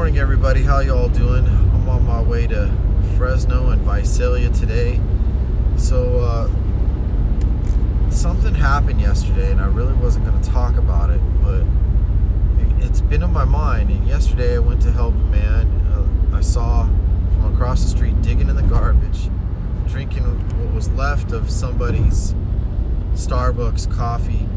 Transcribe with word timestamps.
morning, 0.00 0.18
everybody. 0.18 0.62
How 0.62 0.78
y'all 0.78 1.10
doing? 1.10 1.46
I'm 1.46 1.86
on 1.86 2.06
my 2.06 2.22
way 2.22 2.46
to 2.46 2.72
Fresno 3.18 3.68
and 3.68 3.82
Visalia 3.82 4.48
today. 4.48 4.98
So, 5.76 6.20
uh, 6.20 8.10
something 8.10 8.54
happened 8.54 9.02
yesterday, 9.02 9.50
and 9.50 9.60
I 9.60 9.66
really 9.66 9.92
wasn't 9.92 10.24
going 10.24 10.40
to 10.40 10.48
talk 10.48 10.78
about 10.78 11.10
it, 11.10 11.20
but 11.42 11.60
it- 12.62 12.86
it's 12.86 13.02
been 13.02 13.22
in 13.22 13.30
my 13.30 13.44
mind. 13.44 13.90
And 13.90 14.06
yesterday, 14.06 14.54
I 14.54 14.60
went 14.60 14.80
to 14.80 14.90
help 14.90 15.12
a 15.14 15.30
man 15.30 15.68
uh, 15.92 16.34
I 16.34 16.40
saw 16.40 16.88
from 17.34 17.52
across 17.54 17.82
the 17.82 17.90
street 17.90 18.22
digging 18.22 18.48
in 18.48 18.56
the 18.56 18.62
garbage, 18.62 19.28
drinking 19.86 20.24
what 20.24 20.72
was 20.72 20.88
left 20.92 21.30
of 21.32 21.50
somebody's 21.50 22.34
Starbucks 23.12 23.94
coffee, 23.94 24.48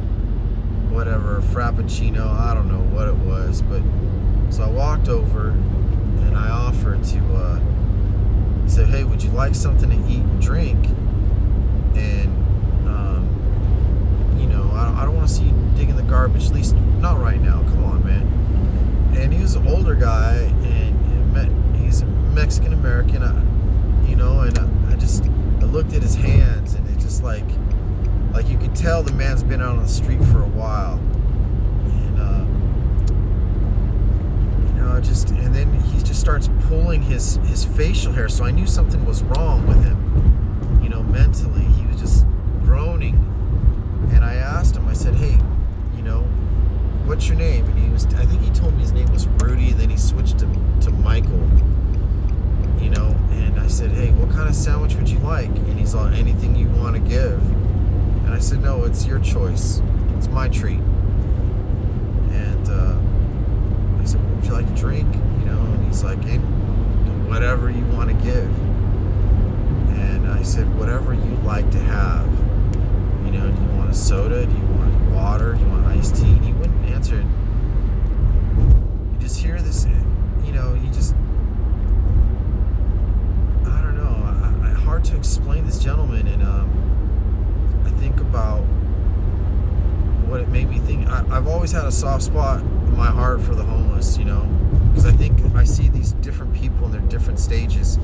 whatever, 0.90 1.42
Frappuccino. 1.42 2.32
I 2.32 2.54
don't 2.54 2.70
know 2.70 2.86
what 2.96 3.10
it 3.10 3.18
was, 3.18 3.62
but 3.62 3.82
so 4.54 4.64
I 4.64 4.70
walked 4.70 5.10
over 5.10 5.50
and 5.50 6.38
I 6.38 6.50
offered 6.50 7.04
to 7.06 7.20
uh, 7.36 7.60
say, 8.68 8.86
"Hey, 8.86 9.04
would 9.04 9.24
you 9.24 9.32
like 9.32 9.56
something 9.56 9.90
to 9.90 9.96
eat 10.08 10.22
and 10.22 10.40
drink?" 10.40 10.86
And 11.96 12.30
um, 12.88 14.38
you 14.40 14.46
know, 14.46 14.70
I 14.72 15.04
don't, 15.06 15.16
want 15.16 15.28
to 15.28 15.34
see 15.34 15.46
you 15.46 15.54
digging 15.76 15.96
the 15.96 16.04
garbage. 16.04 16.46
At 16.46 16.54
least 16.54 16.76
not 16.76 17.20
right 17.20 17.42
now. 17.42 17.62
Come 17.64 17.84
on, 17.84 18.06
man. 18.06 19.16
And 19.18 19.34
he 19.34 19.42
was 19.42 19.56
an 19.56 19.68
older 19.68 19.96
guy, 19.96 20.36
and 20.64 21.34
met- 21.34 21.82
he's 21.82 22.04
Mexican 22.04 22.74
American. 22.74 23.24
I- 23.24 23.42
You 24.08 24.16
know, 24.18 24.42
and 24.42 24.58
I, 24.60 24.68
I 24.94 24.96
just 24.98 25.24
I 25.24 25.66
looked 25.66 25.94
at 25.94 26.02
his 26.04 26.16
hands, 26.16 26.76
and 26.76 26.88
it 26.90 27.00
just 27.00 27.24
like 27.24 27.46
like 28.34 28.48
you 28.50 28.58
could 28.60 28.76
tell 28.76 29.02
the 29.02 29.14
man's 29.14 29.44
been 29.44 29.62
out 29.62 29.78
on 29.78 29.84
the 29.84 29.90
street 29.90 30.24
for 30.26 30.42
a 30.44 30.48
while. 30.62 31.00
And 32.06 32.20
uh, 32.20 32.46
know, 34.94 35.02
just 35.02 35.30
and 35.30 35.54
then 35.54 35.74
he 35.74 36.02
just 36.04 36.20
starts 36.20 36.50
pulling 36.68 37.02
his 37.02 37.36
his 37.46 37.66
facial 37.66 38.14
hair. 38.14 38.30
So 38.30 38.46
I 38.46 38.52
knew 38.52 38.68
something 38.68 39.06
was 39.06 39.24
wrong 39.24 39.68
with 39.68 39.84
him. 39.84 40.80
You 40.84 40.90
know, 40.90 41.04
mentally, 41.04 41.64
he 41.64 41.86
was 41.86 42.00
just 42.00 42.26
groaning. 42.64 43.16
And 44.14 44.24
I 44.24 44.36
asked 44.36 44.76
him. 44.76 44.88
I 44.88 44.94
said, 44.94 45.16
"Hey, 45.16 45.38
you 45.96 46.04
know, 46.04 46.22
what's 47.06 47.28
your 47.28 47.38
name?" 47.38 47.66
And 47.66 47.80
he 47.80 47.90
was. 47.90 48.06
I 48.06 48.26
think 48.26 48.42
he 48.42 48.52
told 48.52 48.74
me 48.76 48.82
his 48.82 48.92
name 48.92 49.12
was 49.12 49.28
Rudy. 49.28 49.72
And 49.72 49.80
then 49.80 49.90
he 49.90 49.98
switched 49.98 50.40
to 50.40 50.48
to 50.82 50.92
Michael. 50.92 51.50
You 52.80 52.90
know, 52.90 53.16
and 53.32 53.60
I 53.60 53.68
said, 53.68 53.92
"Hey, 53.92 54.12
what 54.12 54.30
kind 54.32 54.50
of 54.50 54.56
sandwich 54.56 54.96
would 54.96 55.10
you 55.10 55.20
like?" 55.20 55.50
And 55.50 55.80
he's 55.80 55.96
all, 55.96 56.08
"Anything 56.08 56.56
you 56.56 56.68
want 56.68 56.96
to 56.96 57.02
give." 57.02 57.42
And 58.26 58.34
I 58.34 58.40
said, 58.40 58.62
"No, 58.62 58.84
it's 58.84 59.06
your 59.06 59.20
choice. 59.20 59.82
It's 60.18 60.28
my 60.28 60.50
treat." 60.50 60.82
And 62.32 62.68
uh, 62.70 62.96
I 64.02 64.06
said, 64.06 64.22
"What 64.22 64.36
would 64.36 64.43
like 64.54 64.68
to 64.68 64.76
drink?" 64.80 65.14
You 65.40 65.46
know, 65.46 65.60
and 65.60 65.86
he's 65.86 66.04
like, 66.04 66.24
"Hey, 66.24 66.38
whatever 67.28 67.70
you 67.70 67.84
want 67.88 68.10
to 68.10 68.16
give." 68.24 68.50
And 70.00 70.28
I 70.28 70.44
said, 70.44 70.74
"Whatever 70.78 71.14
you 71.14 71.38
like 71.44 71.70
to 71.72 71.80
have." 71.80 72.28
You 73.26 73.32
know, 73.32 73.52
do 73.52 73.62
you 73.62 73.68
want 73.78 73.90
a 73.90 73.94
soda? 73.94 74.46
Do 74.46 74.52
you 74.52 74.66
want 74.78 75.12
water? 75.12 75.54
Do 75.54 75.60
you 75.60 75.68
want 75.68 75.86
iced 75.88 76.16
tea? 76.16 76.24
And 76.24 76.46
he 76.46 76.54
wouldn't 76.54 76.86
answer. 76.90 77.18
You 77.18 79.18
just 79.20 79.42
hear 79.42 79.62
this, 79.62 79.86
you 80.46 80.52
know, 80.52 80.74
you 80.74 80.90
just, 80.92 81.14
I 83.66 83.82
don't 83.82 83.96
know, 83.96 84.64
I, 84.64 84.70
I, 84.70 84.74
hard 84.74 85.04
to 85.06 85.16
explain 85.16 85.66
this 85.66 85.80
gentleman. 85.80 86.28
And 86.28 86.44
um, 86.44 87.84
I 87.86 87.90
think 88.00 88.20
about 88.20 88.64
what 90.28 90.42
it 90.42 90.50
made 90.50 90.70
me 90.70 90.80
think. 90.80 91.08
I, 91.08 91.26
I've 91.30 91.48
always 91.48 91.72
had 91.72 91.86
a 91.86 91.92
soft 91.92 92.24
spot 92.24 92.62
in 92.62 92.96
my 92.96 93.08
heart 93.08 93.42
for 93.42 93.56
the 93.56 93.64
homeless, 93.64 94.18
you 94.18 94.26
know, 94.26 94.42
because 94.90 95.06
I 95.06 95.12
think 95.12 95.40
I 95.56 95.64
see 95.64 95.90
these 95.90 96.14
different 96.14 96.54
people 96.54 96.86
in 96.86 96.92
their 96.92 97.02
different 97.02 97.40
stages, 97.40 97.98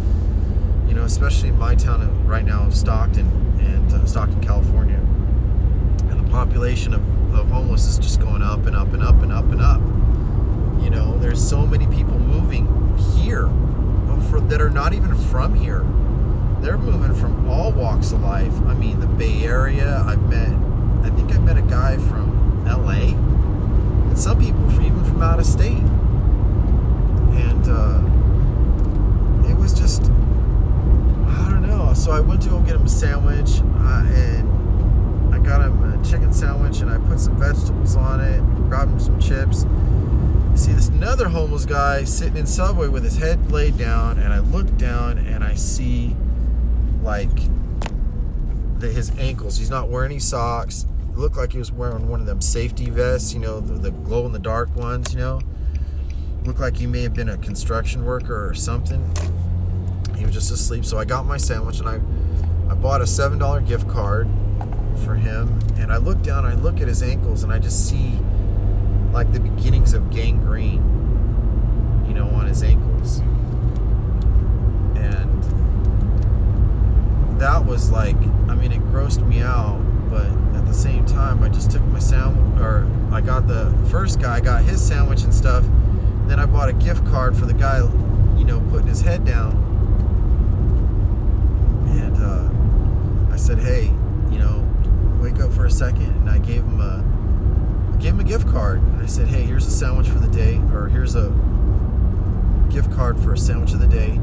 you 0.87 0.93
know, 0.93 1.03
especially 1.03 1.49
in 1.49 1.57
my 1.57 1.75
town 1.75 2.01
of- 2.01 2.27
right 2.27 2.45
now 2.45 2.63
of 2.63 2.75
Stockton 2.75 3.27
and 3.59 3.93
uh, 3.93 4.05
Stockton, 4.05 4.41
California. 4.41 4.97
And 4.97 6.25
the 6.25 6.29
population 6.31 6.93
of, 6.93 7.01
of 7.33 7.49
homeless 7.49 7.85
is 7.85 7.97
just 7.97 8.19
going 8.19 8.41
up 8.41 8.65
and 8.65 8.75
up 8.75 8.93
and 8.93 9.03
up 9.03 9.21
and 9.21 9.31
up 9.31 9.45
and 9.51 9.61
up. 9.61 9.81
You 10.83 10.89
know, 10.89 11.17
there's 11.19 11.45
so 11.47 11.65
many 11.65 11.87
people 11.87 12.17
moving 12.17 12.97
here 13.17 13.47
uh, 13.47 14.21
for, 14.29 14.39
that 14.39 14.61
are 14.61 14.69
not 14.69 14.93
even 14.93 15.15
from 15.15 15.55
here. 15.55 15.85
They're 16.61 16.77
moving 16.77 17.13
from 17.13 17.49
all 17.49 17.71
walks 17.71 18.11
of 18.11 18.21
life. 18.21 18.53
I 18.65 18.73
mean, 18.73 18.99
the 18.99 19.07
Bay 19.07 19.43
Area. 19.43 20.03
I've 20.05 20.21
met, 20.29 20.49
I 21.03 21.09
think 21.11 21.33
I 21.33 21.39
met 21.39 21.57
a 21.57 21.61
guy 21.61 21.97
from 21.97 22.65
LA, 22.65 23.15
and 24.09 24.17
some 24.17 24.39
people 24.39 24.71
even 24.81 25.03
from 25.05 25.21
out 25.21 25.39
of 25.39 25.45
state. 25.45 25.83
And 27.33 27.67
uh, 27.67 28.01
it 29.49 29.55
was 29.57 29.73
just, 29.73 30.03
I 30.03 31.47
don't 31.49 31.67
know. 31.67 31.93
So 31.93 32.11
I 32.11 32.19
went 32.19 32.41
to 32.43 32.49
go 32.49 32.59
get 32.61 32.75
him 32.75 32.85
a 32.85 32.89
sandwich, 32.89 33.61
uh, 33.61 34.03
and 34.07 35.33
I 35.33 35.39
got 35.39 35.61
him 35.61 35.81
a 35.83 36.03
chicken 36.03 36.33
sandwich, 36.33 36.81
and 36.81 36.89
I 36.89 36.97
put 37.07 37.19
some 37.19 37.37
vegetables 37.39 37.95
on 37.95 38.19
it, 38.19 38.39
grabbed 38.67 38.91
him 38.91 38.99
some 38.99 39.19
chips. 39.19 39.65
See 40.55 40.73
this 40.73 40.89
another 40.89 41.29
homeless 41.29 41.65
guy 41.65 42.03
sitting 42.03 42.35
in 42.35 42.45
Subway 42.45 42.87
with 42.89 43.03
his 43.03 43.17
head 43.17 43.51
laid 43.51 43.77
down, 43.77 44.19
and 44.19 44.33
I 44.33 44.39
look 44.39 44.75
down 44.77 45.17
and 45.17 45.43
I 45.43 45.53
see 45.55 46.15
like 47.01 47.29
the, 48.79 48.87
his 48.87 49.11
ankles. 49.17 49.57
He's 49.57 49.69
not 49.69 49.89
wearing 49.89 50.11
any 50.11 50.19
socks. 50.19 50.85
It 51.11 51.17
looked 51.17 51.37
like 51.37 51.51
he 51.51 51.57
was 51.57 51.71
wearing 51.71 52.07
one 52.07 52.19
of 52.19 52.25
them 52.25 52.41
safety 52.41 52.89
vests, 52.89 53.33
you 53.33 53.39
know, 53.39 53.59
the, 53.59 53.73
the 53.73 53.91
glow 53.91 54.25
in 54.25 54.31
the 54.31 54.39
dark 54.39 54.75
ones, 54.75 55.13
you 55.13 55.19
know. 55.19 55.41
Looked 56.45 56.59
like 56.59 56.77
he 56.77 56.87
may 56.87 57.03
have 57.03 57.13
been 57.13 57.29
a 57.29 57.37
construction 57.37 58.05
worker 58.05 58.47
or 58.47 58.53
something. 58.53 59.13
He 60.17 60.25
was 60.25 60.33
just 60.33 60.51
asleep. 60.51 60.85
So 60.85 60.97
I 60.97 61.05
got 61.05 61.25
my 61.25 61.37
sandwich 61.37 61.79
and 61.79 61.89
I, 61.89 61.99
I 62.71 62.75
bought 62.75 63.01
a 63.01 63.07
seven 63.07 63.37
dollar 63.37 63.61
gift 63.61 63.87
card 63.87 64.27
for 65.03 65.15
him. 65.15 65.59
And 65.77 65.91
I 65.91 65.97
look 65.97 66.21
down, 66.21 66.45
I 66.45 66.55
look 66.55 66.81
at 66.81 66.87
his 66.87 67.03
ankles, 67.03 67.43
and 67.43 67.51
I 67.51 67.59
just 67.59 67.89
see 67.89 68.19
like 69.13 69.31
the 69.33 69.39
beginnings 69.39 69.93
of 69.93 70.09
gangrene, 70.11 70.83
you 72.07 72.13
know, 72.13 72.29
on 72.29 72.47
his 72.47 72.63
ankles. 72.63 73.19
And 74.95 75.43
that 77.39 77.65
was 77.65 77.89
like, 77.91 78.17
I 78.47 78.55
mean, 78.55 78.71
it 78.71 78.81
grossed 78.91 79.25
me 79.25 79.41
out, 79.41 79.79
but 80.09 80.27
at 80.55 80.65
the 80.65 80.73
same 80.73 81.05
time, 81.05 81.41
I 81.43 81.49
just 81.49 81.71
took 81.71 81.81
my 81.83 81.99
sandwich, 81.99 82.61
or 82.61 82.87
I 83.11 83.21
got 83.21 83.47
the 83.47 83.73
first 83.89 84.19
guy, 84.19 84.35
I 84.35 84.39
got 84.41 84.63
his 84.63 84.85
sandwich 84.85 85.23
and 85.23 85.33
stuff. 85.33 85.63
Then 86.27 86.39
I 86.39 86.45
bought 86.45 86.69
a 86.69 86.73
gift 86.73 87.05
card 87.07 87.35
for 87.37 87.45
the 87.45 87.53
guy, 87.53 87.79
you 88.37 88.45
know, 88.45 88.59
putting 88.69 88.87
his 88.87 89.01
head 89.01 89.25
down. 89.25 89.53
And 91.87 92.17
uh, 92.21 93.33
I 93.33 93.37
said, 93.37 93.59
hey, 93.59 93.85
you 94.31 94.37
know, 94.37 94.67
wake 95.21 95.39
up 95.39 95.51
for 95.53 95.65
a 95.65 95.71
second. 95.71 96.05
And 96.05 96.29
I 96.29 96.37
gave 96.37 96.63
him 96.63 96.79
a, 96.81 97.97
gave 97.99 98.13
him 98.13 98.19
a 98.19 98.23
gift 98.23 98.47
card. 98.47 98.79
And 98.79 99.01
I 99.01 99.07
said, 99.07 99.27
hey, 99.27 99.43
here's 99.43 99.65
a 99.65 99.71
sandwich 99.71 100.07
for 100.07 100.19
the 100.19 100.27
day, 100.27 100.61
or 100.73 100.87
here's 100.87 101.15
a 101.15 101.29
gift 102.69 102.91
card 102.91 103.19
for 103.19 103.33
a 103.33 103.37
sandwich 103.37 103.73
of 103.73 103.79
the 103.79 103.87
day. 103.87 104.19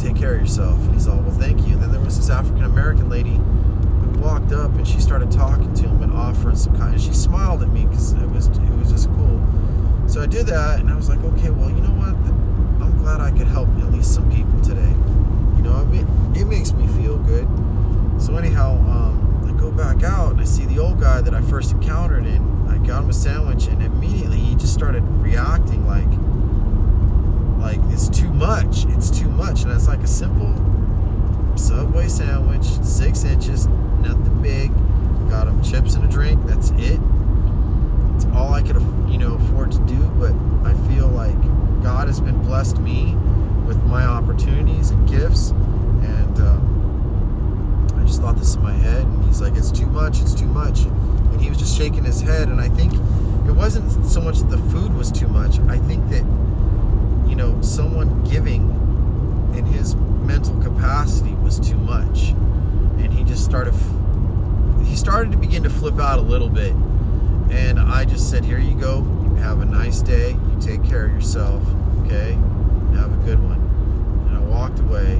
Take 0.00 0.16
care 0.16 0.34
of 0.34 0.40
yourself. 0.40 0.78
And 0.80 0.94
he's 0.94 1.06
all, 1.06 1.18
well, 1.18 1.30
thank 1.38 1.66
you. 1.66 1.74
And 1.74 1.82
then 1.82 1.92
there 1.92 2.00
was 2.00 2.16
this 2.16 2.30
African 2.30 2.64
American 2.64 3.10
lady 3.10 3.34
who 3.34 4.18
walked 4.18 4.50
up 4.50 4.72
and 4.72 4.88
she 4.88 4.98
started 4.98 5.30
talking 5.30 5.74
to 5.74 5.88
him 5.88 6.02
and 6.02 6.10
offering 6.12 6.56
some 6.56 6.74
kind. 6.76 6.94
And 6.94 7.02
she 7.02 7.12
smiled 7.12 7.62
at 7.62 7.68
me 7.68 7.84
because 7.84 8.12
it 8.14 8.28
was 8.30 8.48
it 8.48 8.78
was 8.78 8.90
just 8.90 9.08
cool. 9.10 9.46
So 10.06 10.22
I 10.22 10.26
did 10.26 10.46
that, 10.46 10.80
and 10.80 10.90
I 10.90 10.96
was 10.96 11.08
like, 11.08 11.20
okay, 11.20 11.50
well, 11.50 11.70
you 11.70 11.80
know 11.82 11.94
what? 11.94 12.16
I'm 12.82 12.98
glad 12.98 13.20
I 13.20 13.30
could 13.30 13.46
help 13.46 13.68
at 13.78 13.92
least 13.92 14.12
some 14.12 14.28
people 14.28 14.60
today. 14.60 14.90
You 15.56 15.62
know, 15.62 15.74
I 15.74 15.84
mean, 15.84 16.08
it 16.34 16.46
makes 16.46 16.72
me 16.72 16.88
feel 16.88 17.18
good. 17.18 17.46
So 18.20 18.36
anyhow, 18.36 18.72
um, 18.90 19.44
I 19.46 19.52
go 19.60 19.70
back 19.70 20.02
out 20.02 20.32
and 20.32 20.40
I 20.40 20.44
see 20.44 20.64
the 20.64 20.78
old 20.80 20.98
guy 20.98 21.20
that 21.20 21.32
I 21.32 21.42
first 21.42 21.72
encountered, 21.72 22.24
and 22.24 22.70
I 22.70 22.78
got 22.78 23.04
him 23.04 23.10
a 23.10 23.12
sandwich, 23.12 23.66
and 23.66 23.82
immediately 23.82 24.38
he 24.38 24.56
just 24.56 24.74
started 24.74 25.02
reacting 25.22 25.86
like, 25.86 26.08
like 27.60 27.78
it's 27.90 28.08
too 28.08 28.32
much. 28.32 28.84
It's 28.86 29.10
too 29.10 29.28
much, 29.28 29.62
and 29.62 29.72
it's 29.72 29.86
like 29.88 30.00
a 30.00 30.06
simple 30.06 30.54
Subway 31.56 32.08
sandwich, 32.08 32.64
six 32.64 33.24
inches, 33.24 33.66
nothing 33.66 34.40
big. 34.40 34.72
Got 35.28 35.46
him 35.46 35.62
chips 35.62 35.94
and 35.94 36.04
a 36.04 36.08
drink. 36.08 36.46
That's 36.46 36.70
it. 36.70 37.00
It's 38.14 38.24
all 38.34 38.54
I 38.54 38.62
could, 38.62 38.76
you 39.08 39.18
know, 39.18 39.34
afford 39.34 39.72
to 39.72 39.78
do. 39.80 40.00
But 40.18 40.32
I 40.64 40.74
feel 40.88 41.08
like 41.08 41.36
God 41.82 42.06
has 42.06 42.20
been 42.20 42.40
blessed 42.42 42.78
me 42.78 43.14
with 43.66 43.82
my 43.84 44.04
opportunities 44.04 44.90
and 44.90 45.08
gifts, 45.08 45.50
and 45.50 46.38
um, 46.38 47.86
I 47.98 48.04
just 48.04 48.22
thought 48.22 48.36
this 48.36 48.54
in 48.54 48.62
my 48.62 48.72
head. 48.72 49.02
And 49.02 49.24
he's 49.24 49.42
like, 49.42 49.54
"It's 49.54 49.70
too 49.70 49.86
much. 49.86 50.20
It's 50.20 50.34
too 50.34 50.46
much." 50.46 50.80
And 50.84 51.40
he 51.40 51.48
was 51.50 51.58
just 51.58 51.76
shaking 51.76 52.04
his 52.04 52.20
head. 52.20 52.48
And 52.48 52.60
I 52.60 52.68
think 52.68 52.94
it 52.94 53.52
wasn't 53.52 54.06
so 54.06 54.20
much 54.20 54.38
that 54.38 54.50
the 54.50 54.70
food 54.70 54.94
was 54.94 55.12
too 55.12 55.28
much. 55.28 55.58
I 55.60 55.78
think 55.78 56.08
that 56.10 56.24
you 57.30 57.36
know, 57.36 57.62
someone 57.62 58.24
giving 58.24 58.68
in 59.56 59.64
his 59.64 59.94
mental 59.94 60.60
capacity 60.60 61.32
was 61.34 61.60
too 61.60 61.78
much. 61.78 62.30
And 62.98 63.12
he 63.12 63.22
just 63.22 63.44
started, 63.44 63.72
he 64.84 64.96
started 64.96 65.30
to 65.30 65.38
begin 65.38 65.62
to 65.62 65.70
flip 65.70 66.00
out 66.00 66.18
a 66.18 66.22
little 66.22 66.48
bit. 66.48 66.72
And 67.50 67.78
I 67.78 68.04
just 68.04 68.28
said, 68.28 68.44
Here 68.44 68.58
you 68.58 68.74
go. 68.74 68.98
You 68.98 69.36
have 69.36 69.60
a 69.60 69.64
nice 69.64 70.02
day. 70.02 70.30
You 70.32 70.58
take 70.60 70.84
care 70.84 71.06
of 71.06 71.12
yourself. 71.12 71.62
Okay? 72.04 72.32
Have 72.96 73.12
a 73.12 73.24
good 73.24 73.38
one. 73.38 73.60
And 74.28 74.36
I 74.36 74.40
walked 74.40 74.80
away, 74.80 75.12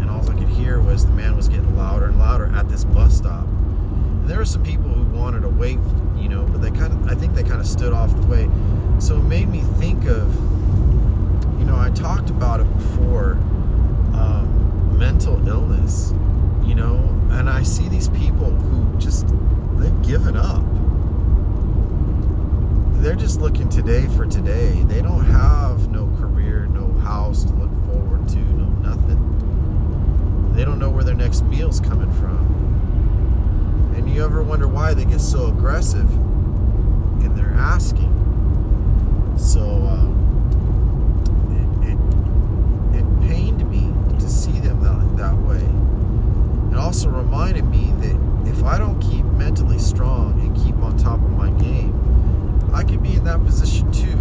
and 0.00 0.08
all 0.08 0.28
I 0.30 0.34
could 0.34 0.48
hear 0.48 0.80
was 0.80 1.04
the 1.04 1.12
man 1.12 1.36
was 1.36 1.48
getting 1.48 1.76
louder 1.76 2.06
and 2.06 2.18
louder 2.18 2.46
at 2.54 2.68
this 2.68 2.84
bus 2.84 3.16
stop. 3.16 3.44
And 3.44 4.28
there 4.28 4.38
were 4.38 4.44
some 4.44 4.62
people 4.62 4.88
who 4.88 5.02
wanted 5.18 5.40
to 5.42 5.48
wait, 5.48 5.78
you 6.16 6.28
know, 6.28 6.44
but 6.44 6.62
they 6.62 6.70
kind 6.70 6.92
of, 6.92 7.08
I 7.08 7.14
think 7.14 7.34
they 7.34 7.42
kind 7.42 7.60
of 7.60 7.66
stood 7.66 7.92
off 7.92 8.14
the 8.14 8.26
way. 8.26 8.48
So 9.00 9.16
it 9.16 9.24
made 9.24 9.48
me 9.48 9.60
think 9.78 10.06
of, 10.06 10.59
know, 11.70 11.78
I 11.78 11.90
talked 11.90 12.30
about 12.30 12.60
it 12.60 12.72
before 12.76 13.32
um, 14.14 14.98
mental 14.98 15.46
illness, 15.48 16.12
you 16.64 16.74
know, 16.74 16.96
and 17.30 17.48
I 17.48 17.62
see 17.62 17.88
these 17.88 18.08
people 18.08 18.50
who 18.50 18.98
just, 18.98 19.26
they've 19.78 20.02
given 20.02 20.36
up 20.36 20.64
they're 23.00 23.16
just 23.16 23.40
looking 23.40 23.68
today 23.70 24.06
for 24.08 24.26
today. 24.26 24.82
They 24.82 25.00
don't 25.00 25.24
have 25.24 25.88
no 25.90 26.06
career, 26.18 26.66
no 26.66 26.92
house 27.00 27.44
to 27.44 27.52
look 27.54 27.72
forward 27.86 28.28
to, 28.28 28.38
no 28.38 28.66
nothing. 28.86 30.52
They 30.54 30.66
don't 30.66 30.78
know 30.78 30.90
where 30.90 31.02
their 31.02 31.14
next 31.14 31.42
meal's 31.44 31.80
coming 31.80 32.12
from. 32.12 33.94
And 33.96 34.10
you 34.10 34.22
ever 34.22 34.42
wonder 34.42 34.68
why 34.68 34.92
they 34.92 35.06
get 35.06 35.22
so 35.22 35.46
aggressive 35.46 36.10
in 37.22 37.34
their 37.36 37.54
asking? 37.54 38.12
So 39.38 39.62
um, 39.62 40.12
it, 41.82 41.88
it, 41.88 43.00
it 43.00 43.06
pained 43.30 43.70
me 43.70 43.92
to 44.18 44.28
see 44.28 44.58
them 44.58 44.80
that, 44.82 45.16
that 45.16 45.36
way. 45.46 45.62
It 46.72 46.76
also 46.76 47.08
reminded 47.08 47.64
me 47.64 47.92
that 48.00 48.48
if 48.48 48.64
I 48.64 48.76
don't 48.76 49.00
keep 49.00 49.24
mentally 49.24 49.78
strong 49.78 50.40
and 50.40 50.56
keep 50.56 50.76
on 50.78 50.98
top 50.98 51.22
of 51.22 51.30
my 51.30 51.50
game, 51.62 51.94
I 52.74 52.82
could 52.82 53.02
be 53.02 53.14
in 53.14 53.24
that 53.24 53.44
position 53.44 53.92
too. 53.92 54.18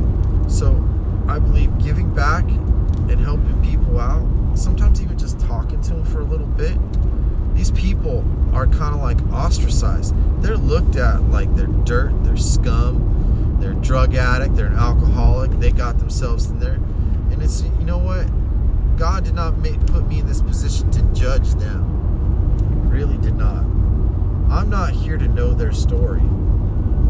So 0.47 0.87
I 1.27 1.39
believe 1.39 1.75
giving 1.79 2.13
back 2.13 2.43
and 2.43 3.19
helping 3.19 3.63
people 3.63 3.99
out, 3.99 4.27
sometimes 4.55 5.01
even 5.01 5.17
just 5.17 5.39
talking 5.39 5.81
to 5.81 5.89
them 5.89 6.03
for 6.05 6.19
a 6.19 6.25
little 6.25 6.47
bit, 6.47 6.77
these 7.55 7.71
people 7.71 8.23
are 8.53 8.67
kind 8.67 8.93
of 8.93 9.01
like 9.01 9.19
ostracized. 9.33 10.13
They're 10.43 10.57
looked 10.57 10.97
at 10.97 11.21
like 11.31 11.55
they're 11.55 11.67
dirt, 11.67 12.11
they're 12.23 12.37
scum, 12.37 13.57
they're 13.59 13.71
a 13.71 13.75
drug 13.75 14.13
addict, 14.13 14.55
they're 14.55 14.67
an 14.67 14.77
alcoholic, 14.77 15.51
they 15.59 15.71
got 15.71 15.97
themselves 15.97 16.45
in 16.51 16.59
there. 16.59 16.75
And 17.31 17.41
it's, 17.41 17.63
you 17.63 17.85
know 17.85 17.97
what? 17.97 18.27
God 18.99 19.23
did 19.23 19.33
not 19.33 19.57
make, 19.59 19.79
put 19.87 20.05
me 20.09 20.19
in 20.19 20.27
this 20.27 20.41
position 20.41 20.91
to 20.91 21.01
judge 21.13 21.53
them. 21.53 22.89
Really 22.89 23.17
did 23.17 23.35
not. 23.35 23.63
I'm 24.51 24.69
not 24.69 24.91
here 24.91 25.17
to 25.17 25.25
know 25.25 25.53
their 25.53 25.71
story. 25.71 26.21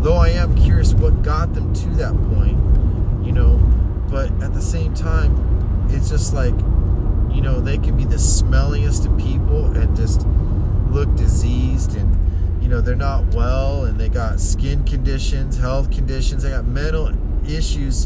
Though 0.01 0.18
I 0.18 0.30
am 0.30 0.56
curious 0.56 0.94
what 0.94 1.24
got 1.24 1.56
them 1.56 1.74
to 1.74 1.89
that 1.95 2.13
point, 2.36 2.59
you 3.25 3.31
know, 3.31 3.57
but 4.07 4.31
at 4.44 4.53
the 4.53 4.62
same 4.62 4.94
time, 4.94 5.88
it's 5.89 6.12
just 6.12 6.31
like, 6.31 6.53
you 7.33 7.41
know, 7.41 7.59
they 7.59 7.80
can 7.80 7.97
be 7.97 8.06
the 8.06 8.18
smelliest 8.18 9.12
of 9.12 9.18
people 9.18 9.65
and 9.75 9.95
just 9.95 10.27
look 10.92 11.13
diseased 11.15 11.97
and, 11.97 12.62
you 12.62 12.69
know, 12.69 12.81
they're 12.81 12.95
not 12.95 13.33
well 13.33 13.85
and 13.85 14.00
they 14.00 14.09
got 14.09 14.39
skin 14.39 14.83
conditions, 14.83 15.57
health 15.57 15.89
conditions, 15.89 16.44
they 16.44 16.51
got 16.51 16.65
mental 16.65 17.12
issues. 17.50 18.06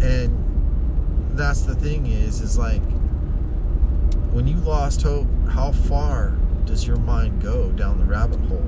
And 0.00 1.36
that's 1.36 1.60
the 1.62 1.74
thing 1.74 2.06
is, 2.06 2.40
is 2.40 2.56
like, 2.56 2.80
when 4.32 4.46
you 4.46 4.56
lost 4.56 5.02
hope, 5.02 5.26
how 5.50 5.72
far 5.72 6.36
does 6.64 6.86
your 6.86 6.96
mind 6.96 7.42
go 7.42 7.70
down 7.72 7.98
the 7.98 8.04
rabbit 8.06 8.40
hole? 8.40 8.66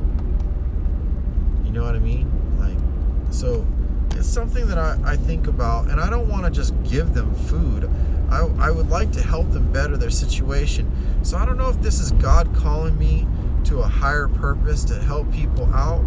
You 1.64 1.72
know 1.72 1.82
what 1.82 1.94
I 1.94 1.98
mean? 1.98 2.30
Like, 2.58 3.32
so 3.32 3.66
it's 4.10 4.28
something 4.28 4.66
that 4.68 4.78
I, 4.78 4.98
I 5.04 5.16
think 5.16 5.46
about, 5.46 5.88
and 5.88 5.98
I 6.00 6.10
don't 6.10 6.28
want 6.28 6.44
to 6.44 6.50
just 6.50 6.74
give 6.84 7.14
them 7.14 7.34
food. 7.34 7.90
I, 8.30 8.40
I 8.58 8.70
would 8.70 8.90
like 8.90 9.10
to 9.12 9.22
help 9.22 9.52
them 9.52 9.72
better 9.72 9.96
their 9.96 10.10
situation. 10.10 10.90
So 11.22 11.38
I 11.38 11.46
don't 11.46 11.56
know 11.56 11.70
if 11.70 11.80
this 11.80 11.98
is 11.98 12.12
God 12.12 12.54
calling 12.54 12.98
me 12.98 13.26
to 13.64 13.80
a 13.80 13.86
higher 13.86 14.28
purpose 14.28 14.84
to 14.84 15.00
help 15.00 15.32
people 15.32 15.64
out, 15.72 16.04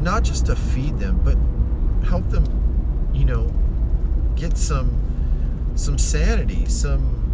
not 0.00 0.24
just 0.24 0.46
to 0.46 0.56
feed 0.56 0.98
them, 0.98 1.20
but 1.24 1.36
help 2.08 2.28
them, 2.30 3.10
you 3.14 3.24
know, 3.24 3.52
get 4.34 4.56
some 4.56 5.00
some 5.76 5.98
sanity, 5.98 6.66
some 6.66 7.24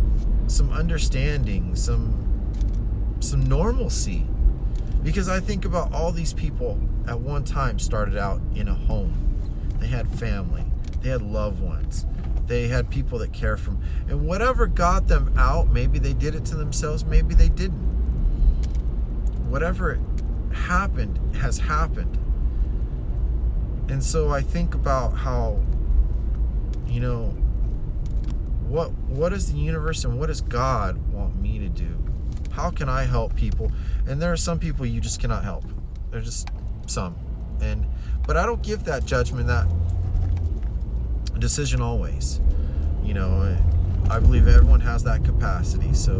some 0.50 0.72
understanding, 0.72 1.76
some 1.76 2.26
some 3.20 3.42
normalcy. 3.42 4.26
Because 5.02 5.28
I 5.28 5.40
think 5.40 5.64
about 5.64 5.92
all 5.92 6.12
these 6.12 6.34
people 6.34 6.78
at 7.06 7.20
one 7.20 7.44
time 7.44 7.78
started 7.78 8.18
out 8.18 8.40
in 8.54 8.68
a 8.68 8.74
home. 8.74 9.14
They 9.78 9.86
had 9.86 10.08
family, 10.08 10.64
they 11.00 11.08
had 11.08 11.22
loved 11.22 11.62
ones, 11.62 12.04
they 12.46 12.68
had 12.68 12.90
people 12.90 13.18
that 13.20 13.32
care 13.32 13.56
for 13.56 13.70
them. 13.70 13.82
And 14.08 14.26
whatever 14.26 14.66
got 14.66 15.08
them 15.08 15.32
out, 15.38 15.70
maybe 15.70 15.98
they 15.98 16.12
did 16.12 16.34
it 16.34 16.44
to 16.46 16.56
themselves, 16.56 17.04
maybe 17.04 17.34
they 17.34 17.48
didn't. 17.48 17.88
Whatever 19.48 19.98
happened 20.52 21.36
has 21.36 21.60
happened. 21.60 22.18
And 23.88 24.04
so 24.04 24.30
I 24.30 24.42
think 24.42 24.74
about 24.74 25.16
how, 25.16 25.60
you 26.86 27.00
know, 27.00 27.34
what 28.70 28.92
what 28.92 29.30
does 29.30 29.52
the 29.52 29.58
universe 29.58 30.04
and 30.04 30.18
what 30.18 30.28
does 30.28 30.40
God 30.40 31.12
want 31.12 31.36
me 31.36 31.58
to 31.58 31.68
do? 31.68 31.98
How 32.52 32.70
can 32.70 32.88
I 32.88 33.04
help 33.04 33.34
people? 33.34 33.72
And 34.06 34.22
there 34.22 34.32
are 34.32 34.36
some 34.36 34.60
people 34.60 34.86
you 34.86 35.00
just 35.00 35.20
cannot 35.20 35.42
help. 35.42 35.64
They're 36.10 36.20
just 36.20 36.48
some. 36.86 37.16
And 37.60 37.86
but 38.26 38.36
I 38.36 38.46
don't 38.46 38.62
give 38.62 38.84
that 38.84 39.04
judgment 39.04 39.48
that 39.48 39.66
decision 41.38 41.80
always. 41.80 42.40
You 43.02 43.14
know, 43.14 43.58
I 44.08 44.20
believe 44.20 44.46
everyone 44.46 44.80
has 44.80 45.02
that 45.02 45.24
capacity. 45.24 45.92
So 45.92 46.12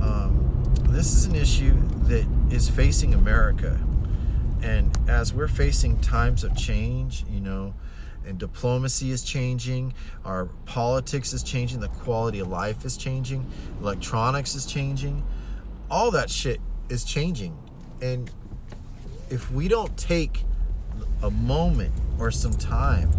um, 0.00 0.62
this 0.90 1.14
is 1.14 1.24
an 1.24 1.34
issue 1.34 1.76
that 2.04 2.26
is 2.50 2.68
facing 2.68 3.14
America. 3.14 3.80
And 4.62 4.96
as 5.08 5.34
we're 5.34 5.48
facing 5.48 5.98
times 6.00 6.44
of 6.44 6.56
change, 6.56 7.24
you 7.28 7.40
know, 7.40 7.74
and 8.26 8.38
diplomacy 8.38 9.10
is 9.10 9.22
changing, 9.22 9.94
our 10.24 10.46
politics 10.64 11.32
is 11.32 11.42
changing, 11.42 11.80
the 11.80 11.88
quality 11.88 12.40
of 12.40 12.48
life 12.48 12.84
is 12.84 12.96
changing, 12.96 13.46
electronics 13.80 14.54
is 14.54 14.66
changing, 14.66 15.24
all 15.90 16.10
that 16.10 16.30
shit 16.30 16.60
is 16.88 17.04
changing. 17.04 17.56
And 18.00 18.30
if 19.30 19.50
we 19.50 19.68
don't 19.68 19.96
take 19.96 20.44
a 21.22 21.30
moment 21.30 21.92
or 22.18 22.30
some 22.30 22.52
time 22.52 23.10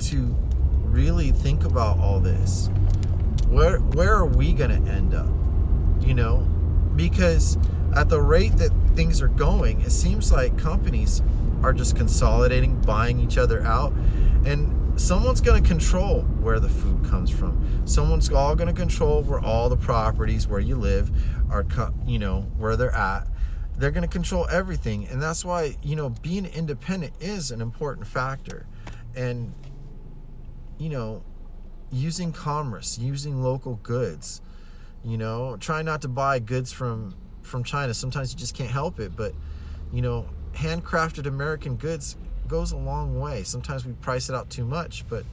to 0.00 0.34
really 0.84 1.30
think 1.30 1.64
about 1.64 1.98
all 1.98 2.20
this, 2.20 2.70
where 3.48 3.78
where 3.78 4.14
are 4.14 4.26
we 4.26 4.52
going 4.52 4.70
to 4.70 4.90
end 4.90 5.14
up? 5.14 5.28
You 6.00 6.14
know, 6.14 6.38
because 6.96 7.58
at 7.94 8.08
the 8.08 8.20
rate 8.20 8.56
that 8.56 8.70
things 8.94 9.20
are 9.20 9.28
going, 9.28 9.82
it 9.82 9.90
seems 9.90 10.32
like 10.32 10.56
companies 10.58 11.22
are 11.62 11.72
just 11.72 11.96
consolidating, 11.96 12.80
buying 12.80 13.20
each 13.20 13.38
other 13.38 13.62
out, 13.62 13.92
and 14.44 15.00
someone's 15.00 15.40
going 15.40 15.62
to 15.62 15.68
control 15.68 16.22
where 16.22 16.60
the 16.60 16.68
food 16.68 17.04
comes 17.04 17.30
from. 17.30 17.86
Someone's 17.86 18.30
all 18.30 18.54
going 18.54 18.68
to 18.68 18.78
control 18.78 19.22
where 19.22 19.40
all 19.40 19.68
the 19.68 19.76
properties 19.76 20.46
where 20.46 20.60
you 20.60 20.76
live 20.76 21.10
are, 21.50 21.64
you 22.06 22.18
know, 22.18 22.42
where 22.56 22.76
they're 22.76 22.94
at. 22.94 23.28
They're 23.76 23.90
going 23.90 24.02
to 24.02 24.08
control 24.08 24.46
everything. 24.50 25.06
And 25.08 25.20
that's 25.22 25.44
why 25.44 25.76
you 25.82 25.96
know 25.96 26.10
being 26.10 26.44
independent 26.46 27.14
is 27.20 27.50
an 27.50 27.60
important 27.60 28.06
factor. 28.06 28.66
And 29.14 29.54
you 30.82 30.88
know 30.88 31.22
using 31.92 32.32
commerce 32.32 32.98
using 32.98 33.42
local 33.42 33.76
goods 33.76 34.40
you 35.04 35.16
know 35.16 35.56
try 35.58 35.82
not 35.82 36.02
to 36.02 36.08
buy 36.08 36.38
goods 36.38 36.72
from 36.72 37.14
from 37.42 37.62
china. 37.62 37.94
Sometimes 37.94 38.32
you 38.32 38.38
just 38.38 38.54
can't 38.54 38.70
help 38.70 38.98
it 38.98 39.14
but 39.14 39.32
you 39.92 40.02
know 40.02 40.26
handcrafted 40.54 41.26
american 41.26 41.76
goods 41.76 42.16
goes 42.48 42.72
a 42.72 42.76
long 42.76 43.18
way 43.18 43.42
sometimes 43.42 43.84
we 43.84 43.92
price 43.94 44.28
it 44.28 44.34
out 44.34 44.50
too 44.50 44.64
much 44.64 45.04
but 45.08 45.24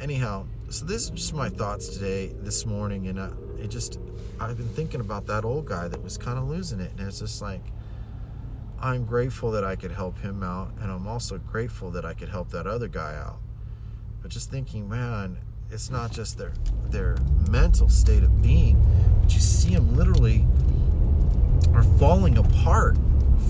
anyhow 0.00 0.44
so 0.68 0.84
this 0.84 1.04
is 1.04 1.10
just 1.10 1.34
my 1.34 1.48
thoughts 1.48 1.88
today 1.88 2.32
this 2.42 2.66
morning 2.66 3.06
and 3.06 3.18
uh, 3.18 3.30
it 3.58 3.68
just 3.68 3.98
I've 4.38 4.56
been 4.56 4.68
thinking 4.68 5.00
about 5.00 5.26
that 5.26 5.44
old 5.44 5.66
guy 5.66 5.88
that 5.88 6.02
was 6.02 6.18
kind 6.18 6.38
of 6.38 6.48
losing 6.48 6.80
it. 6.80 6.92
And 6.98 7.08
it's 7.08 7.20
just 7.20 7.40
like, 7.40 7.62
I'm 8.80 9.06
grateful 9.06 9.50
that 9.52 9.64
I 9.64 9.76
could 9.76 9.92
help 9.92 10.18
him 10.18 10.42
out. 10.42 10.72
And 10.80 10.90
I'm 10.90 11.06
also 11.06 11.38
grateful 11.38 11.90
that 11.92 12.04
I 12.04 12.12
could 12.12 12.28
help 12.28 12.50
that 12.50 12.66
other 12.66 12.88
guy 12.88 13.14
out. 13.16 13.38
But 14.20 14.30
just 14.30 14.50
thinking, 14.50 14.88
man, 14.88 15.38
it's 15.70 15.90
not 15.90 16.12
just 16.12 16.38
their 16.38 16.52
their 16.90 17.16
mental 17.50 17.88
state 17.88 18.22
of 18.22 18.42
being, 18.42 18.84
but 19.20 19.32
you 19.34 19.40
see 19.40 19.74
them 19.74 19.96
literally 19.96 20.46
are 21.74 21.82
falling 21.82 22.38
apart 22.38 22.96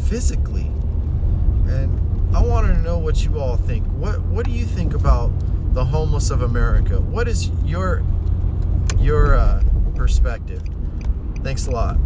physically. 0.08 0.70
And 1.68 2.36
I 2.36 2.42
want 2.42 2.66
to 2.66 2.76
know 2.80 2.98
what 2.98 3.24
you 3.24 3.40
all 3.40 3.56
think. 3.56 3.86
What 3.86 4.20
what 4.22 4.46
do 4.46 4.52
you 4.52 4.64
think 4.64 4.94
about 4.94 5.30
the 5.74 5.84
homeless 5.84 6.30
of 6.30 6.42
America? 6.42 7.00
What 7.00 7.28
is 7.28 7.50
your 7.64 8.04
your 8.98 9.34
uh, 9.34 9.62
perspective? 9.94 10.62
Thanks 11.42 11.66
a 11.66 11.70
lot. 11.70 11.96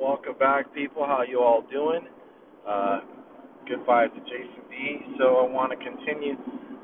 Welcome 0.00 0.38
back, 0.38 0.74
people. 0.74 1.04
How 1.06 1.22
you 1.22 1.40
all 1.40 1.62
doing? 1.70 2.06
Uh, 2.66 3.00
Good 3.66 3.84
Vibes 3.86 4.14
Jason 4.24 4.64
B. 4.68 4.98
So 5.18 5.36
I 5.36 5.50
want 5.50 5.70
to 5.70 5.76
continue. 5.76 6.34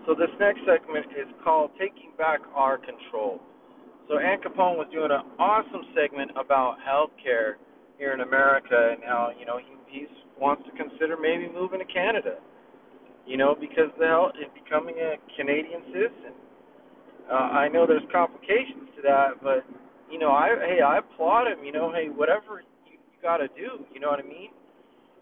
So 0.06 0.14
this 0.14 0.30
next 0.38 0.60
segment 0.66 1.06
is 1.18 1.26
called 1.42 1.70
Taking 1.80 2.12
Back 2.16 2.40
Our 2.54 2.78
Control. 2.78 3.40
So 4.08 4.18
Ant 4.18 4.44
Capone 4.44 4.78
was 4.78 4.86
doing 4.92 5.10
an 5.10 5.26
awesome 5.38 5.82
segment 5.96 6.30
about 6.38 6.76
healthcare 6.86 7.54
here 7.98 8.12
in 8.12 8.20
America 8.20 8.92
and 8.92 9.02
how 9.04 9.30
you 9.38 9.46
know 9.46 9.58
he 9.58 9.74
he 9.88 10.06
wants 10.38 10.62
to 10.66 10.72
consider 10.76 11.16
maybe 11.16 11.48
moving 11.52 11.78
to 11.78 11.84
Canada. 11.86 12.36
You 13.26 13.36
know 13.36 13.56
because 13.58 13.90
the 13.98 14.06
health 14.06 14.32
becoming 14.54 14.96
a 14.98 15.16
Canadian 15.36 15.82
citizen. 15.92 16.34
Uh, 17.30 17.34
I 17.34 17.68
know 17.68 17.86
there's 17.86 18.06
complications 18.12 18.86
to 18.96 19.02
that, 19.02 19.42
but 19.42 19.64
you 20.10 20.18
know 20.18 20.30
I 20.30 20.54
hey 20.64 20.82
I 20.82 20.98
applaud 20.98 21.48
him. 21.48 21.64
You 21.64 21.72
know 21.72 21.92
hey 21.92 22.08
whatever 22.08 22.62
you, 22.86 22.92
you 22.92 23.18
got 23.22 23.38
to 23.38 23.48
do. 23.48 23.84
You 23.92 24.00
know 24.00 24.08
what 24.08 24.20
I 24.20 24.28
mean? 24.28 24.50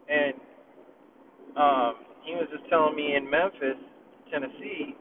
And 0.09 0.35
um, 1.57 1.95
he 2.25 2.35
was 2.35 2.49
just 2.51 2.69
telling 2.69 2.97
me 2.97 3.15
in 3.17 3.29
Memphis, 3.31 3.79
Tennessee, 4.31 4.97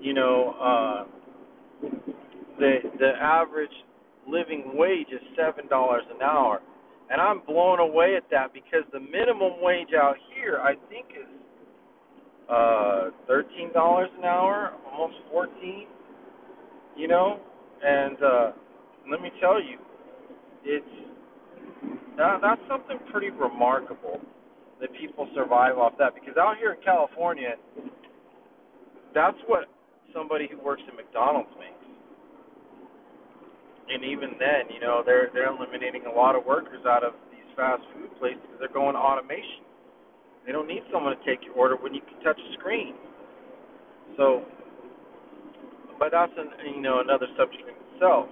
you 0.00 0.14
know, 0.14 0.54
uh, 0.60 1.88
the 2.58 2.78
the 2.98 3.12
average 3.20 3.72
living 4.28 4.72
wage 4.74 5.08
is 5.12 5.20
seven 5.36 5.68
dollars 5.68 6.02
an 6.14 6.22
hour, 6.22 6.60
and 7.10 7.20
I'm 7.20 7.40
blown 7.46 7.80
away 7.80 8.16
at 8.16 8.24
that 8.30 8.52
because 8.52 8.84
the 8.92 9.00
minimum 9.00 9.60
wage 9.60 9.94
out 9.96 10.16
here, 10.34 10.60
I 10.62 10.74
think, 10.88 11.06
is 11.10 11.28
uh, 12.50 13.10
thirteen 13.26 13.72
dollars 13.72 14.10
an 14.18 14.24
hour, 14.24 14.72
almost 14.90 15.16
fourteen. 15.30 15.86
You 16.96 17.08
know, 17.08 17.40
and 17.84 18.16
uh, 18.22 18.50
let 19.10 19.20
me 19.22 19.30
tell 19.40 19.62
you, 19.62 19.78
it's 20.64 20.86
that, 22.16 22.40
that's 22.42 22.60
something 22.68 22.98
pretty 23.12 23.30
remarkable 23.30 24.20
that 24.80 24.90
people 25.00 25.28
survive 25.34 25.78
off 25.78 25.92
that. 25.98 26.14
Because 26.14 26.36
out 26.36 26.56
here 26.58 26.72
in 26.72 26.82
California, 26.84 27.54
that's 29.14 29.36
what 29.46 29.64
somebody 30.14 30.48
who 30.50 30.58
works 30.64 30.82
at 30.88 30.94
McDonald's 30.96 31.50
makes. 31.58 31.67
And 33.88 34.04
even 34.04 34.36
then, 34.38 34.68
you 34.72 34.80
know, 34.80 35.02
they're 35.04 35.30
they're 35.32 35.48
eliminating 35.48 36.04
a 36.06 36.12
lot 36.12 36.36
of 36.36 36.44
workers 36.44 36.84
out 36.86 37.02
of 37.02 37.14
these 37.32 37.48
fast 37.56 37.82
food 37.94 38.10
places 38.18 38.40
because 38.42 38.58
they're 38.60 38.74
going 38.74 38.96
automation. 38.96 39.64
They 40.44 40.52
don't 40.52 40.68
need 40.68 40.82
someone 40.92 41.16
to 41.16 41.24
take 41.24 41.44
your 41.44 41.54
order 41.54 41.76
when 41.76 41.94
you 41.94 42.00
can 42.00 42.20
touch 42.22 42.38
a 42.38 42.52
screen. 42.58 42.94
So, 44.16 44.44
but 45.98 46.10
that's 46.12 46.32
an 46.36 46.74
you 46.74 46.82
know 46.82 47.00
another 47.00 47.26
subject 47.36 47.64
in 47.64 47.76
itself. 47.96 48.28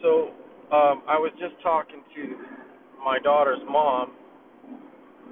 So 0.00 0.30
um, 0.72 1.02
I 1.06 1.18
was 1.18 1.32
just 1.38 1.54
talking 1.62 2.02
to 2.14 2.22
my 3.04 3.18
daughter's 3.18 3.62
mom, 3.68 4.12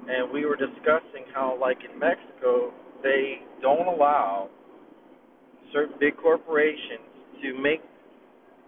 and 0.07 0.31
we 0.31 0.45
were 0.45 0.55
discussing 0.55 1.25
how, 1.33 1.57
like 1.59 1.77
in 1.83 1.97
Mexico, 1.97 2.71
they 3.01 3.39
don't 3.61 3.87
allow 3.87 4.49
certain 5.73 5.95
big 5.99 6.17
corporations 6.17 7.07
to 7.41 7.59
make 7.59 7.81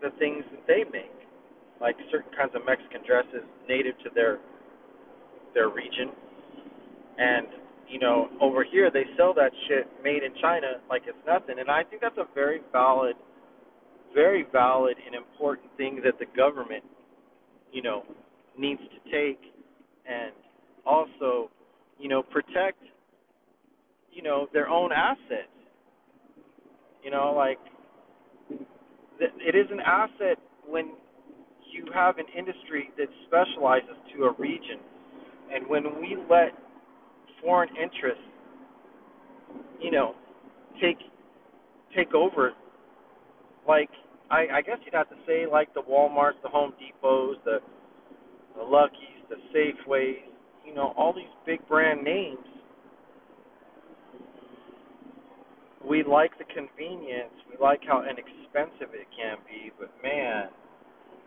the 0.04 0.12
things 0.20 0.44
that 0.52 0.68
they 0.68 0.84
make, 0.92 1.16
like 1.80 1.96
certain 2.12 2.32
kinds 2.38 2.52
of 2.54 2.62
Mexican 2.66 3.02
dresses 3.08 3.48
native 3.68 3.98
to 4.04 4.10
their 4.14 4.38
their 5.56 5.70
region. 5.70 6.12
And 7.18 7.48
you 7.88 8.00
know, 8.00 8.28
over 8.42 8.64
here 8.64 8.92
they 8.92 9.04
sell 9.18 9.34
that 9.36 9.52
shit 9.68 9.88
made 10.04 10.24
in 10.24 10.34
China 10.42 10.84
like 10.90 11.04
it's 11.08 11.18
nothing. 11.26 11.56
And 11.60 11.72
I 11.72 11.84
think 11.84 12.02
that's 12.02 12.18
a 12.18 12.28
very 12.36 12.60
valid, 12.72 13.16
very 14.14 14.46
valid 14.52 14.98
and 15.06 15.16
important 15.16 15.70
thing 15.78 16.02
that 16.04 16.20
the 16.20 16.26
government, 16.36 16.84
you 17.72 17.82
know, 17.82 18.04
needs 18.58 18.82
to 18.82 19.12
take 19.12 19.40
and 20.10 20.34
also, 20.86 21.50
you 21.98 22.10
know, 22.10 22.22
protect, 22.24 22.82
you 24.12 24.22
know, 24.22 24.48
their 24.54 24.68
own 24.68 24.92
assets. 24.92 25.48
You 27.04 27.12
know, 27.12 27.34
like 27.36 27.60
it 29.20 29.56
is 29.56 29.68
an 29.72 29.80
asset 29.80 30.38
when 30.68 30.92
you 31.72 31.86
have 31.94 32.18
an 32.18 32.26
industry 32.38 32.90
that 32.98 33.08
specializes 33.28 33.98
to 34.16 34.26
a 34.26 34.32
region, 34.34 34.80
and 35.54 35.68
when 35.68 35.84
we 36.00 36.18
let 36.30 36.52
foreign 37.42 37.70
interests, 37.76 38.24
you 39.80 39.92
know, 39.92 40.16
take 40.82 40.98
take 41.96 42.14
over, 42.14 42.54
like 43.68 43.90
I, 44.32 44.48
I 44.54 44.62
guess 44.62 44.78
you'd 44.86 44.94
have 44.94 45.10
to 45.10 45.16
say 45.28 45.46
like 45.50 45.74
the 45.74 45.82
WalMarts, 45.82 46.42
the 46.42 46.50
Home 46.50 46.74
Depots, 46.80 47.36
the 47.46 47.60
the 48.56 48.64
Lucky's, 48.64 49.22
the 49.30 49.36
Safeways, 49.54 50.22
you 50.66 50.74
know, 50.74 50.94
all 50.98 51.14
these 51.14 51.26
big 51.46 51.68
brand 51.68 52.04
names. 52.04 52.38
We 55.88 56.04
like 56.04 56.32
the 56.38 56.46
convenience. 56.46 57.34
We 57.50 57.58
like 57.62 57.82
how 57.86 58.04
inexpensive 58.04 58.94
it 58.94 59.08
can 59.16 59.38
be, 59.46 59.72
but 59.78 59.92
man, 60.02 60.46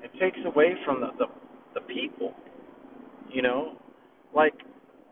it 0.02 0.10
takes 0.18 0.38
away 0.46 0.74
from 0.84 1.00
the 1.00 1.08
the, 1.18 1.26
the 1.74 1.80
people. 1.82 2.34
You 3.30 3.42
know, 3.42 3.76
like 4.34 4.54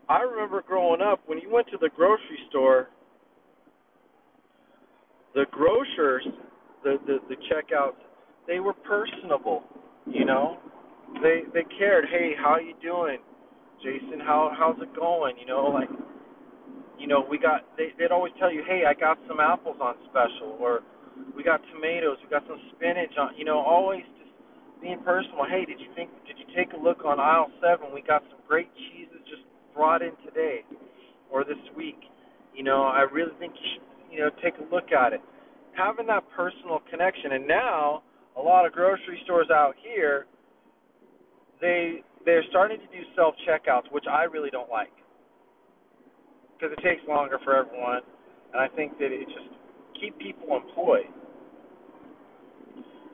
I 0.09 0.21
remember 0.21 0.63
growing 0.65 1.01
up 1.01 1.19
when 1.25 1.39
you 1.39 1.51
went 1.51 1.67
to 1.67 1.77
the 1.79 1.89
grocery 1.95 2.39
store, 2.49 2.89
the 5.33 5.45
grocers, 5.51 6.25
the 6.83 6.97
the, 7.05 7.17
the 7.29 7.35
checkouts, 7.51 8.01
they 8.47 8.59
were 8.59 8.73
personable. 8.73 9.63
You 10.07 10.25
know, 10.25 10.57
they 11.21 11.41
they 11.53 11.63
cared. 11.77 12.05
Hey, 12.11 12.31
how 12.37 12.57
you 12.57 12.73
doing, 12.81 13.19
Jason? 13.83 14.19
How 14.19 14.51
how's 14.57 14.81
it 14.81 14.95
going? 14.95 15.35
You 15.39 15.47
know, 15.47 15.65
like, 15.65 15.89
you 17.05 17.09
know, 17.13 17.21
we 17.29 17.37
got. 17.37 17.61
They 17.77 17.93
they'd 17.99 18.09
always 18.09 18.33
tell 18.41 18.51
you, 18.51 18.65
hey, 18.65 18.81
I 18.89 18.97
got 18.97 19.19
some 19.29 19.37
apples 19.39 19.77
on 19.77 19.93
special, 20.09 20.57
or 20.57 20.81
we 21.37 21.43
got 21.43 21.61
tomatoes, 21.69 22.17
we 22.23 22.27
got 22.33 22.41
some 22.49 22.57
spinach 22.73 23.13
on. 23.21 23.37
You 23.37 23.45
know, 23.45 23.59
always 23.61 24.01
just 24.17 24.33
being 24.81 24.97
personal. 25.05 25.45
Hey, 25.45 25.69
did 25.69 25.77
you 25.79 25.93
think? 25.93 26.09
Did 26.25 26.41
you 26.41 26.49
take 26.57 26.73
a 26.73 26.81
look 26.81 27.05
on 27.05 27.19
aisle 27.19 27.53
seven? 27.61 27.93
We 27.93 28.01
got 28.01 28.23
some 28.33 28.41
great 28.49 28.73
cheeses 28.73 29.21
just 29.29 29.45
brought 29.75 30.01
in 30.01 30.17
today, 30.25 30.65
or 31.29 31.45
this 31.45 31.61
week. 31.77 32.01
You 32.55 32.63
know, 32.63 32.89
I 32.89 33.05
really 33.05 33.37
think 33.37 33.53
you 33.53 33.67
should, 33.77 33.85
you 34.09 34.19
know, 34.25 34.31
take 34.41 34.57
a 34.57 34.65
look 34.73 34.89
at 34.89 35.13
it. 35.13 35.21
Having 35.77 36.07
that 36.07 36.25
personal 36.35 36.81
connection, 36.89 37.33
and 37.37 37.45
now 37.45 38.01
a 38.35 38.41
lot 38.41 38.65
of 38.65 38.73
grocery 38.73 39.21
stores 39.25 39.53
out 39.53 39.75
here 39.77 40.25
they 41.61 42.01
they're 42.25 42.43
starting 42.49 42.79
to 42.79 42.87
do 42.87 43.05
self 43.15 43.35
checkouts, 43.45 43.91
which 43.91 44.05
I 44.09 44.23
really 44.23 44.49
don't 44.49 44.71
like 44.71 44.89
because 46.55 46.75
it 46.77 46.81
takes 46.83 47.01
longer 47.07 47.39
for 47.43 47.55
everyone, 47.55 48.01
and 48.53 48.61
I 48.61 48.67
think 48.75 48.97
that 48.99 49.11
it 49.11 49.27
just 49.27 49.51
keep 49.99 50.17
people 50.19 50.55
employed. 50.55 51.11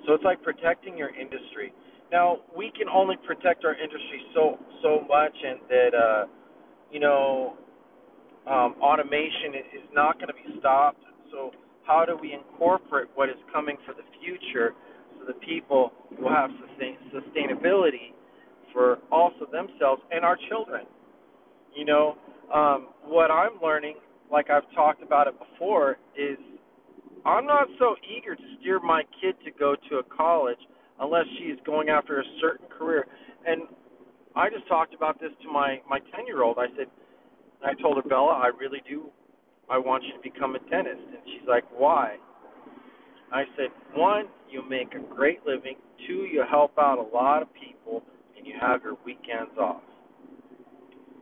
So 0.05 0.13
it's 0.13 0.23
like 0.23 0.41
protecting 0.41 0.97
your 0.97 1.09
industry. 1.09 1.73
Now 2.11 2.39
we 2.55 2.71
can 2.77 2.89
only 2.89 3.15
protect 3.25 3.65
our 3.65 3.73
industry 3.73 4.21
so 4.33 4.57
so 4.81 5.05
much, 5.07 5.33
and 5.33 5.59
that 5.69 5.91
uh, 5.93 6.25
you 6.91 6.99
know 6.99 7.53
um, 8.47 8.75
automation 8.81 9.55
is 9.55 9.85
not 9.93 10.15
going 10.15 10.27
to 10.27 10.33
be 10.33 10.59
stopped. 10.59 11.01
So 11.31 11.51
how 11.85 12.05
do 12.05 12.17
we 12.19 12.33
incorporate 12.33 13.07
what 13.15 13.29
is 13.29 13.35
coming 13.53 13.77
for 13.85 13.93
the 13.93 14.03
future 14.21 14.73
so 15.19 15.25
that 15.27 15.39
people 15.41 15.91
will 16.19 16.29
have 16.29 16.49
sustain, 16.67 16.97
sustainability 17.13 18.13
for 18.73 18.99
also 19.11 19.45
themselves 19.51 20.01
and 20.11 20.23
our 20.25 20.37
children. 20.49 20.85
You 21.75 21.85
know, 21.85 22.17
um, 22.53 22.89
what 23.03 23.31
I'm 23.31 23.59
learning, 23.61 23.95
like 24.31 24.49
I've 24.49 24.69
talked 24.75 25.03
about 25.03 25.27
it 25.27 25.35
before, 25.39 25.97
is 26.17 26.37
I'm 27.25 27.45
not 27.45 27.67
so 27.79 27.95
eager 28.05 28.35
to 28.35 28.41
steer 28.59 28.79
my 28.79 29.03
kid 29.21 29.35
to 29.45 29.51
go 29.51 29.75
to 29.89 29.97
a 29.97 30.03
college 30.03 30.57
unless 30.99 31.25
she's 31.37 31.57
going 31.65 31.89
after 31.89 32.19
a 32.19 32.23
certain 32.39 32.67
career. 32.67 33.07
And 33.45 33.63
I 34.35 34.49
just 34.49 34.67
talked 34.67 34.93
about 34.93 35.19
this 35.19 35.31
to 35.43 35.51
my 35.51 35.79
my 35.89 35.99
10 36.15 36.25
year 36.25 36.43
old. 36.43 36.57
I 36.57 36.67
said, 36.77 36.87
I 37.63 37.79
told 37.81 37.97
her, 37.97 38.07
Bella, 38.07 38.33
I 38.33 38.47
really 38.59 38.81
do. 38.89 39.09
I 39.69 39.77
want 39.77 40.03
you 40.03 40.13
to 40.13 40.21
become 40.21 40.55
a 40.55 40.59
dentist. 40.69 41.01
And 41.07 41.21
she's 41.25 41.47
like, 41.47 41.63
why? 41.75 42.15
I 43.31 43.43
said, 43.55 43.69
one, 43.95 44.25
you 44.49 44.67
make 44.67 44.93
a 44.93 45.13
great 45.13 45.39
living. 45.45 45.75
Two, 46.07 46.27
you 46.31 46.43
help 46.49 46.73
out 46.77 46.97
a 46.97 47.15
lot 47.15 47.41
of 47.41 47.47
people 47.53 48.03
and 48.37 48.45
you 48.45 48.53
have 48.59 48.81
your 48.83 48.97
weekends 49.05 49.57
off. 49.59 49.81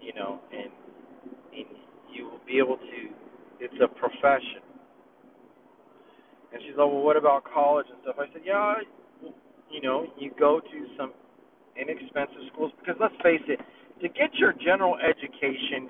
You 0.02 0.14
know, 0.14 0.40
and 0.52 0.72
you 1.54 2.26
will 2.26 2.42
be 2.46 2.58
able 2.58 2.78
to. 2.78 3.00
It's 3.60 3.74
a 3.84 3.88
profession. 3.88 4.64
And 6.54 6.62
she's 6.64 6.72
like, 6.78 6.88
well, 6.88 7.02
what 7.02 7.18
about 7.18 7.44
college 7.44 7.86
and 7.90 8.00
stuff? 8.02 8.16
I 8.18 8.26
said, 8.34 8.42
yeah, 8.46 8.76
you 9.70 9.82
know, 9.82 10.08
you 10.18 10.32
go 10.40 10.60
to 10.60 10.80
some 10.98 11.14
inexpensive 11.80 12.50
schools 12.52 12.72
because 12.80 12.96
let's 13.00 13.14
face 13.22 13.44
it, 13.48 13.60
to 14.02 14.08
get 14.10 14.34
your 14.36 14.54
general 14.54 14.96
education, 14.98 15.90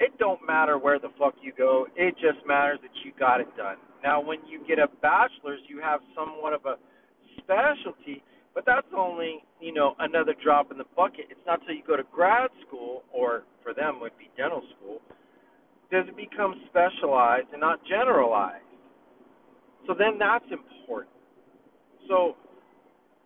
it 0.00 0.16
don't 0.18 0.40
matter 0.46 0.78
where 0.78 0.98
the 0.98 1.10
fuck 1.18 1.34
you 1.42 1.52
go. 1.56 1.86
It 1.94 2.14
just 2.14 2.44
matters 2.46 2.78
that 2.82 2.90
you 3.04 3.12
got 3.18 3.40
it 3.40 3.54
done. 3.56 3.76
Now, 4.02 4.20
when 4.20 4.38
you 4.48 4.64
get 4.66 4.78
a 4.78 4.88
bachelor's, 5.02 5.60
you 5.68 5.80
have 5.80 6.00
somewhat 6.16 6.54
of 6.54 6.64
a 6.64 6.76
specialty 7.38 8.22
but 8.58 8.66
that's 8.66 8.88
only, 8.96 9.44
you 9.60 9.72
know, 9.72 9.94
another 10.00 10.34
drop 10.42 10.72
in 10.72 10.78
the 10.78 10.84
bucket. 10.96 11.26
It's 11.30 11.38
not 11.46 11.60
till 11.64 11.76
you 11.76 11.82
go 11.86 11.96
to 11.96 12.02
grad 12.12 12.50
school 12.66 13.04
or 13.12 13.44
for 13.68 13.74
them 13.74 14.00
would 14.00 14.16
be 14.16 14.30
dental 14.36 14.62
school, 14.76 15.00
does 15.92 16.08
it 16.08 16.16
become 16.16 16.54
specialized 16.70 17.48
and 17.52 17.60
not 17.60 17.80
generalized? 17.84 18.64
So 19.86 19.92
then 19.92 20.16
that's 20.18 20.44
important. 20.50 21.12
So 22.08 22.36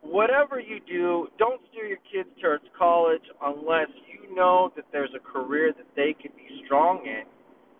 whatever 0.03 0.59
you 0.59 0.81
do, 0.83 1.29
don't 1.39 1.61
steer 1.71 1.87
your 1.87 2.03
kids 2.11 2.29
towards 2.43 2.65
college 2.77 3.23
unless 3.43 3.91
you 4.11 4.35
know 4.35 4.73
that 4.75 4.85
there's 4.91 5.15
a 5.15 5.23
career 5.23 5.73
that 5.77 5.87
they 5.95 6.15
could 6.21 6.35
be 6.35 6.63
strong 6.67 7.07
in, 7.07 7.23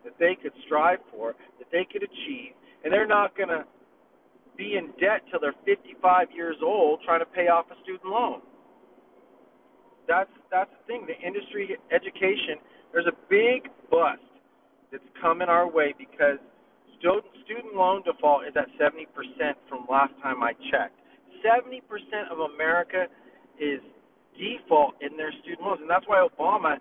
that 0.05 0.15
they 0.21 0.37
could 0.41 0.53
strive 0.67 0.99
for, 1.11 1.35
that 1.59 1.67
they 1.73 1.87
could 1.91 2.03
achieve, 2.03 2.55
and 2.85 2.93
they're 2.93 3.07
not 3.07 3.37
going 3.37 3.49
to 3.49 3.65
be 4.57 4.77
in 4.77 4.87
debt 5.01 5.23
till 5.31 5.41
they're 5.41 5.55
55 5.65 6.29
years 6.35 6.57
old 6.63 7.01
trying 7.05 7.21
to 7.21 7.27
pay 7.27 7.49
off 7.49 7.67
a 7.73 7.83
student 7.83 8.07
loan. 8.07 8.41
That's 10.13 10.37
that's 10.53 10.69
the 10.69 10.85
thing. 10.85 11.09
The 11.09 11.17
industry 11.17 11.73
education, 11.89 12.61
there's 12.93 13.09
a 13.09 13.17
big 13.33 13.73
bust 13.89 14.21
that's 14.93 15.09
coming 15.17 15.49
our 15.49 15.65
way 15.65 15.97
because 15.97 16.37
student 17.01 17.25
student 17.49 17.73
loan 17.73 18.05
default 18.05 18.45
is 18.45 18.53
at 18.53 18.69
70% 18.77 19.09
from 19.73 19.89
last 19.89 20.13
time 20.21 20.45
I 20.45 20.53
checked. 20.69 21.01
70% 21.41 21.81
of 22.31 22.45
America 22.53 23.09
is 23.57 23.81
default 24.37 25.01
in 25.01 25.17
their 25.17 25.33
student 25.41 25.65
loans, 25.65 25.81
and 25.81 25.89
that's 25.89 26.07
why 26.07 26.21
Obama, 26.21 26.77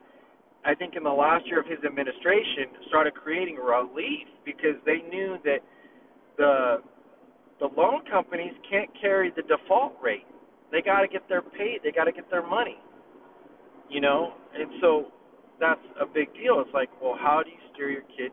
I 0.66 0.76
think, 0.76 0.96
in 1.00 1.04
the 1.04 1.16
last 1.16 1.48
year 1.48 1.60
of 1.60 1.66
his 1.66 1.80
administration, 1.88 2.68
started 2.92 3.16
creating 3.16 3.56
relief 3.56 4.28
because 4.44 4.76
they 4.86 5.08
knew 5.08 5.38
that 5.48 5.64
the 6.36 6.84
the 7.64 7.70
loan 7.80 8.04
companies 8.12 8.54
can't 8.70 8.90
carry 9.00 9.32
the 9.32 9.44
default 9.44 9.96
rate. 10.04 10.28
They 10.72 10.82
got 10.82 11.00
to 11.00 11.08
get 11.08 11.30
their 11.30 11.42
paid. 11.42 11.80
They 11.82 11.92
got 11.92 12.06
to 12.06 12.12
get 12.12 12.30
their 12.30 12.46
money. 12.46 12.76
You 13.92 14.00
know, 14.00 14.32
and 14.56 14.72
so 14.80 15.12
that's 15.60 15.84
a 16.00 16.06
big 16.06 16.32
deal. 16.34 16.64
It's 16.64 16.74
like, 16.74 16.90
well, 17.04 17.18
how 17.20 17.44
do 17.44 17.52
you 17.52 17.60
steer 17.74 17.92
your 17.92 18.08
kid 18.16 18.32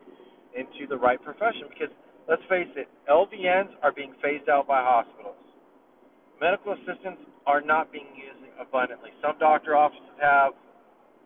into 0.55 0.87
the 0.89 0.97
right 0.97 1.21
profession? 1.21 1.67
Because 1.69 1.91
let's 2.29 2.43
face 2.49 2.71
it, 2.77 2.87
LVNs 3.11 3.75
are 3.83 3.91
being 3.91 4.15
phased 4.23 4.49
out 4.49 4.69
by 4.69 4.81
hospitals. 4.81 5.35
Medical 6.41 6.73
assistants 6.79 7.27
are 7.47 7.61
not 7.61 7.91
being 7.91 8.07
used 8.15 8.39
abundantly. 8.61 9.11
Some 9.21 9.39
doctor 9.39 9.77
offices 9.77 10.15
have 10.21 10.53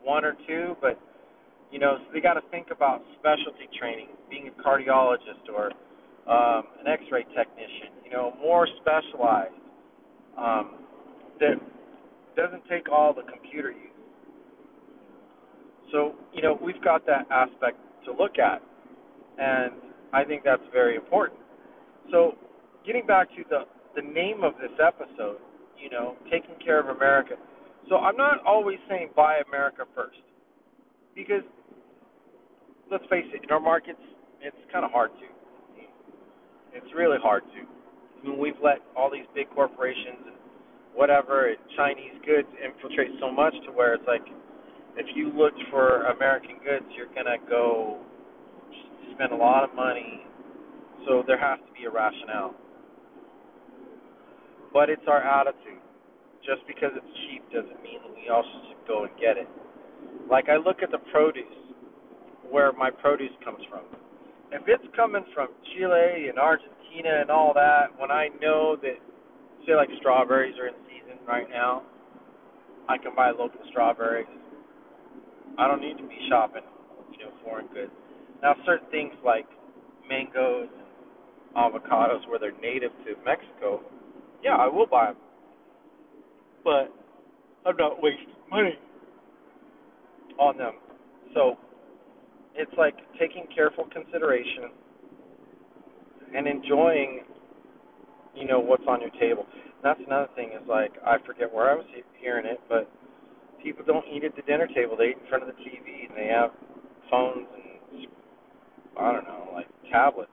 one 0.02 0.24
or 0.24 0.34
two, 0.48 0.76
but 0.80 0.98
you 1.70 1.78
know, 1.78 1.96
so 1.98 2.12
they 2.12 2.20
got 2.20 2.34
to 2.34 2.42
think 2.50 2.68
about 2.70 3.02
specialty 3.18 3.68
training, 3.78 4.08
being 4.28 4.48
a 4.48 4.62
cardiologist 4.62 5.48
or 5.52 5.72
um, 6.30 6.64
an 6.80 6.86
X-ray 6.86 7.24
technician. 7.36 7.92
You 8.04 8.12
know, 8.12 8.34
more 8.40 8.68
specialized. 8.80 9.54
Um, 10.36 10.84
that 11.40 11.56
doesn't 12.36 12.62
take 12.68 12.90
all 12.90 13.14
the 13.14 13.22
computer 13.22 13.70
use. 13.70 13.91
So, 15.92 16.14
you 16.32 16.42
know, 16.42 16.58
we've 16.61 16.82
got 16.82 17.06
that 17.06 17.26
aspect 17.30 17.78
to 18.06 18.12
look 18.12 18.38
at, 18.38 18.62
and 19.38 19.72
I 20.12 20.25
think 20.25 20.42
that's 20.42 20.62
very 20.72 20.96
important. 20.96 21.38
So, 22.11 22.32
getting 22.84 23.06
back 23.06 23.28
to 23.37 23.44
the 23.49 23.64
the 23.94 24.02
name 24.02 24.42
of 24.42 24.54
this 24.54 24.72
episode, 24.80 25.37
you 25.78 25.90
know, 25.90 26.16
taking 26.30 26.56
care 26.64 26.80
of 26.80 26.96
America. 26.96 27.34
So, 27.88 27.96
I'm 27.96 28.16
not 28.16 28.44
always 28.46 28.78
saying 28.88 29.11
buy 29.14 29.42
America 29.46 29.84
first, 29.94 30.18
because 31.14 31.44
let's 32.90 33.04
face 33.11 33.26
it, 33.34 33.44
in 33.44 33.50
our 33.50 33.61
markets, 33.61 34.00
it's 34.40 34.56
kind 34.72 34.84
of 34.84 34.90
hard 34.90 35.11
to. 35.20 35.26
It's 36.75 36.88
really 36.96 37.18
hard 37.22 37.42
to. 37.52 37.61
I 37.61 38.28
mean, 38.28 38.38
we've 38.38 38.58
let 38.62 38.78
all 38.96 39.11
these 39.11 39.28
big 39.34 39.50
corporations 39.50 40.25
and 40.25 40.37
whatever 40.94 41.49
and 41.49 41.58
Chinese 41.76 42.16
goods 42.25 42.49
infiltrate 42.64 43.11
so 43.20 43.30
much 43.30 43.52
to 43.66 43.72
where 43.72 43.94
it's 43.94 44.06
like 44.06 44.25
if 44.96 45.06
you 45.14 45.32
looked 45.32 45.61
for 45.70 46.02
American 46.12 46.56
goods, 46.64 46.84
you're 46.96 47.12
gonna 47.14 47.38
go 47.49 47.99
spend 49.14 49.32
a 49.32 49.37
lot 49.37 49.64
of 49.64 49.75
money. 49.75 50.25
So 51.06 51.22
there 51.26 51.38
has 51.38 51.58
to 51.66 51.72
be 51.72 51.84
a 51.87 51.90
rationale. 51.90 52.54
But 54.73 54.90
it's 54.90 55.02
our 55.06 55.23
attitude. 55.23 55.80
Just 56.45 56.67
because 56.67 56.90
it's 56.97 57.12
cheap 57.26 57.43
doesn't 57.52 57.82
mean 57.82 58.00
that 58.02 58.14
we 58.14 58.28
also 58.28 58.50
should 58.69 58.88
go 58.88 59.04
and 59.04 59.12
get 59.21 59.36
it. 59.36 59.49
Like 60.30 60.49
I 60.49 60.56
look 60.56 60.82
at 60.82 60.90
the 60.90 60.99
produce, 61.12 61.45
where 62.50 62.73
my 62.73 62.90
produce 62.90 63.32
comes 63.45 63.62
from. 63.71 63.82
If 64.50 64.62
it's 64.67 64.84
coming 64.95 65.25
from 65.34 65.49
Chile 65.73 66.28
and 66.28 66.38
Argentina 66.38 67.23
and 67.23 67.30
all 67.30 67.52
that, 67.54 67.88
when 67.99 68.10
I 68.10 68.28
know 68.40 68.76
that, 68.82 68.99
say, 69.67 69.75
like 69.75 69.88
strawberries 69.99 70.58
are 70.58 70.69
in 70.69 70.75
season 70.84 71.19
right 71.26 71.49
now, 71.49 71.82
I 72.88 72.99
can 72.99 73.14
buy 73.14 73.30
local 73.30 73.60
strawberries 73.71 74.26
I 75.58 75.67
don't 75.67 75.80
need 75.80 75.97
to 75.99 76.04
be 76.04 76.19
shopping, 76.28 76.62
you 77.12 77.25
know, 77.25 77.32
foreign 77.45 77.67
goods. 77.69 77.93
Now, 78.43 78.54
certain 78.65 78.88
things 78.91 79.12
like 79.25 79.47
mangoes 80.08 80.69
and 80.73 81.56
avocados, 81.56 82.26
where 82.28 82.38
they're 82.38 82.58
native 82.60 82.91
to 83.04 83.15
Mexico, 83.25 83.80
yeah, 84.43 84.56
I 84.56 84.67
will 84.69 84.86
buy 84.86 85.06
them. 85.06 85.17
But 86.65 86.93
I'm 87.67 87.76
not 87.76 88.02
wasting 88.02 88.26
money 88.50 88.78
on 90.38 90.56
them. 90.56 90.75
So 91.34 91.56
it's 92.54 92.73
like 92.76 92.95
taking 93.19 93.47
careful 93.54 93.86
consideration 93.93 94.71
and 96.34 96.47
enjoying, 96.47 97.21
you 98.34 98.47
know, 98.47 98.60
what's 98.60 98.84
on 98.88 99.00
your 99.00 99.10
table. 99.21 99.47
That's 99.82 100.00
another 100.06 100.28
thing 100.34 100.50
is 100.50 100.67
like 100.69 100.93
I 101.04 101.17
forget 101.26 101.52
where 101.52 101.71
I 101.71 101.75
was 101.75 101.86
hearing 102.21 102.47
it, 102.47 102.60
but 102.69 102.91
people 103.62 103.84
don't 103.86 104.04
eat 104.12 104.25
at 104.25 104.34
the 104.36 104.42
dinner 104.42 104.66
table. 104.66 104.96
They 104.96 105.10
eat 105.10 105.18
in 105.22 105.28
front 105.28 105.42
of 105.42 105.48
the 105.48 105.60
TV 105.62 106.08
and 106.08 106.16
they 106.16 106.26
have 106.26 106.50
phones 107.10 107.46
and 107.54 108.06
I 108.98 109.12
don't 109.12 109.25
know, 109.25 109.48
like 109.52 109.66
tablets. 109.90 110.30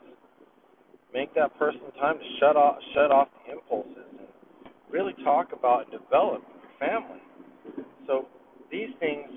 Make 1.13 1.33
that 1.35 1.57
person 1.57 1.81
time 1.99 2.17
to 2.17 2.25
shut 2.39 2.55
off 2.55 2.77
shut 2.93 3.11
off 3.11 3.29
the 3.45 3.53
impulses 3.53 4.05
and 4.19 4.27
really 4.91 5.13
talk 5.23 5.53
about 5.57 5.85
and 5.85 6.01
develop 6.01 6.43
your 6.61 6.89
family. 6.89 7.21
So 8.05 8.27
these 8.71 8.89
things, 8.99 9.27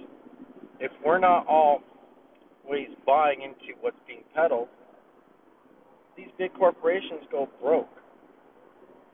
if 0.81 0.91
we're 1.05 1.19
not 1.19 1.47
always 1.47 2.89
buying 3.07 3.43
into 3.43 3.79
what's 3.81 3.97
being 4.07 4.25
peddled, 4.35 4.69
these 6.17 6.29
big 6.39 6.53
corporations 6.55 7.23
go 7.31 7.49
broke. 7.61 7.89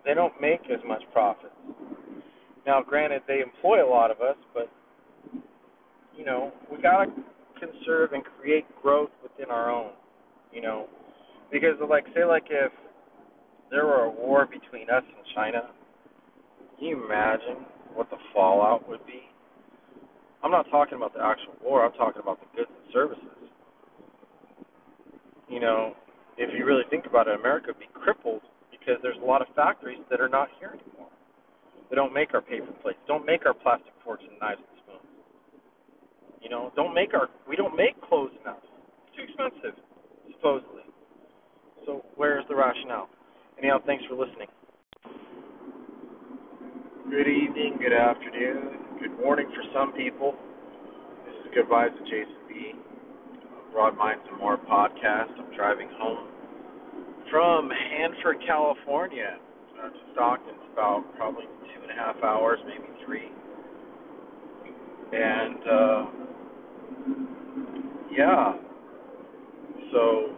They 0.05 0.15
don't 0.15 0.35
make 0.41 0.63
as 0.73 0.81
much 0.87 1.03
profit. 1.13 1.53
Now, 2.67 2.83
granted, 2.83 3.23
they 3.27 3.41
employ 3.41 3.85
a 3.85 3.89
lot 3.89 4.11
of 4.11 4.21
us, 4.21 4.37
but 4.53 4.69
you 6.17 6.25
know, 6.25 6.53
we 6.71 6.81
gotta 6.83 7.11
conserve 7.59 8.13
and 8.13 8.23
create 8.41 8.65
growth 8.83 9.11
within 9.23 9.51
our 9.51 9.71
own. 9.71 9.93
You 10.53 10.63
know, 10.63 10.87
because 11.53 11.77
like 11.89 12.05
say 12.15 12.25
like 12.25 12.47
if 12.51 12.73
there 13.71 13.85
were 13.85 14.05
a 14.05 14.11
war 14.11 14.47
between 14.47 14.91
us 14.91 15.05
and 15.05 15.27
China, 15.35 15.71
can 16.79 16.89
you 16.89 17.05
imagine 17.05 17.65
what 17.95 18.11
the 18.11 18.17
fallout 18.35 18.89
would 18.89 19.05
be? 19.07 19.23
I'm 20.43 20.51
not 20.51 20.67
talking 20.71 20.95
about 20.97 21.15
the 21.15 21.23
actual 21.23 21.55
war. 21.63 21.85
I'm 21.85 21.93
talking 21.93 22.23
about 22.23 22.39
the 22.41 22.47
goods 22.57 22.71
and 22.71 22.93
services. 22.93 23.25
You 25.49 25.61
know, 25.61 25.95
if 26.37 26.51
you 26.57 26.65
really 26.65 26.85
think 26.91 27.07
about 27.07 27.27
it, 27.27 27.39
America 27.39 27.69
would 27.69 27.81
be 27.81 27.89
crippled 27.93 28.43
because 28.71 29.01
there's 29.03 29.17
a 29.21 29.27
lot 29.27 29.43
of 29.43 29.49
factories 29.57 29.99
that 30.11 30.21
are 30.21 30.29
not 30.29 30.49
here 30.61 30.69
anymore. 30.69 31.11
They 31.91 31.97
don't 31.97 32.13
make 32.13 32.35
our 32.35 32.43
paper 32.43 32.73
plates. 32.83 32.99
Don't 33.07 33.25
make 33.25 33.47
our 33.47 33.55
plastic 33.55 33.93
forks 34.05 34.25
and 34.29 34.39
knives 34.41 34.61
and 34.61 34.79
spoons. 34.85 35.09
You 36.43 36.51
know, 36.51 36.73
don't 36.77 36.95
make 36.95 37.15
our 37.15 37.29
we 37.49 37.57
don't 37.57 37.77
make 37.77 38.01
clothes 38.03 38.33
enough. 38.43 38.61
It's 39.09 39.17
too 39.17 39.25
expensive, 39.25 39.77
supposedly. 40.37 40.85
So 41.87 42.05
where's 42.17 42.45
the 42.49 42.55
rationale? 42.55 43.09
Anyhow, 43.59 43.79
thanks 43.87 44.05
for 44.09 44.15
listening. 44.15 44.49
Good 47.11 47.27
evening, 47.27 47.79
good 47.81 47.97
afternoon, 47.97 49.01
good 49.01 49.17
morning 49.25 49.49
for 49.57 49.65
some 49.73 49.97
people. 49.97 50.35
This 51.25 51.35
is 51.41 51.55
Good 51.55 51.65
Vibes 51.65 51.95
with 51.99 52.05
Jason 52.05 52.37
B. 52.47 52.73
Broad 53.73 53.97
Minds 53.97 54.23
and 54.31 54.39
More 54.39 54.59
podcast. 54.59 55.33
I'm 55.41 55.57
driving 55.57 55.89
home 55.99 56.29
from 57.31 57.71
Hanford, 57.71 58.37
California 58.47 59.39
uh, 59.81 59.89
to 59.89 59.99
Stockton. 60.13 60.55
It's 60.55 60.73
about 60.73 61.05
probably 61.17 61.45
and 61.89 61.99
a 61.99 62.03
half 62.03 62.23
hours, 62.23 62.59
maybe 62.67 62.89
three. 63.05 63.31
And 65.13 65.57
uh, 65.69 66.07
yeah, 68.17 68.55
so 69.93 70.35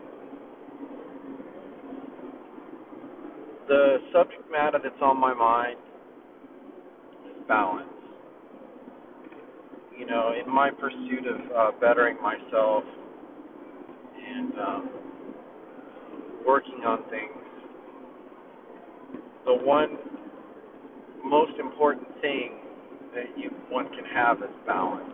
the 3.68 3.98
subject 4.12 4.50
matter 4.50 4.78
that's 4.82 4.94
on 5.02 5.20
my 5.20 5.34
mind 5.34 5.78
is 7.26 7.42
balance. 7.48 7.88
You 9.98 10.06
know, 10.06 10.32
in 10.32 10.52
my 10.52 10.70
pursuit 10.70 11.26
of 11.26 11.40
uh, 11.56 11.78
bettering 11.80 12.16
myself 12.22 12.84
and 14.28 14.52
um, 14.58 14.90
working 16.46 16.84
on 16.86 17.02
things, 17.10 17.32
the 19.44 19.54
one 19.54 19.98
most 21.24 21.58
important 21.58 22.08
thing 22.20 22.58
that 23.14 23.26
you 23.36 23.50
one 23.68 23.88
can 23.88 24.04
have 24.14 24.38
is 24.38 24.50
balance. 24.66 25.10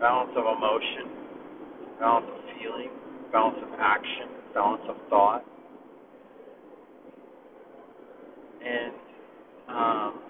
balance 0.00 0.30
of 0.36 0.44
emotion, 0.44 1.10
balance 1.98 2.26
of 2.28 2.40
feeling, 2.60 2.90
balance 3.32 3.58
of 3.62 3.68
action, 3.80 4.28
balance 4.54 4.82
of 4.88 4.96
thought. 5.10 5.44
And 8.64 8.92
um, 9.68 10.20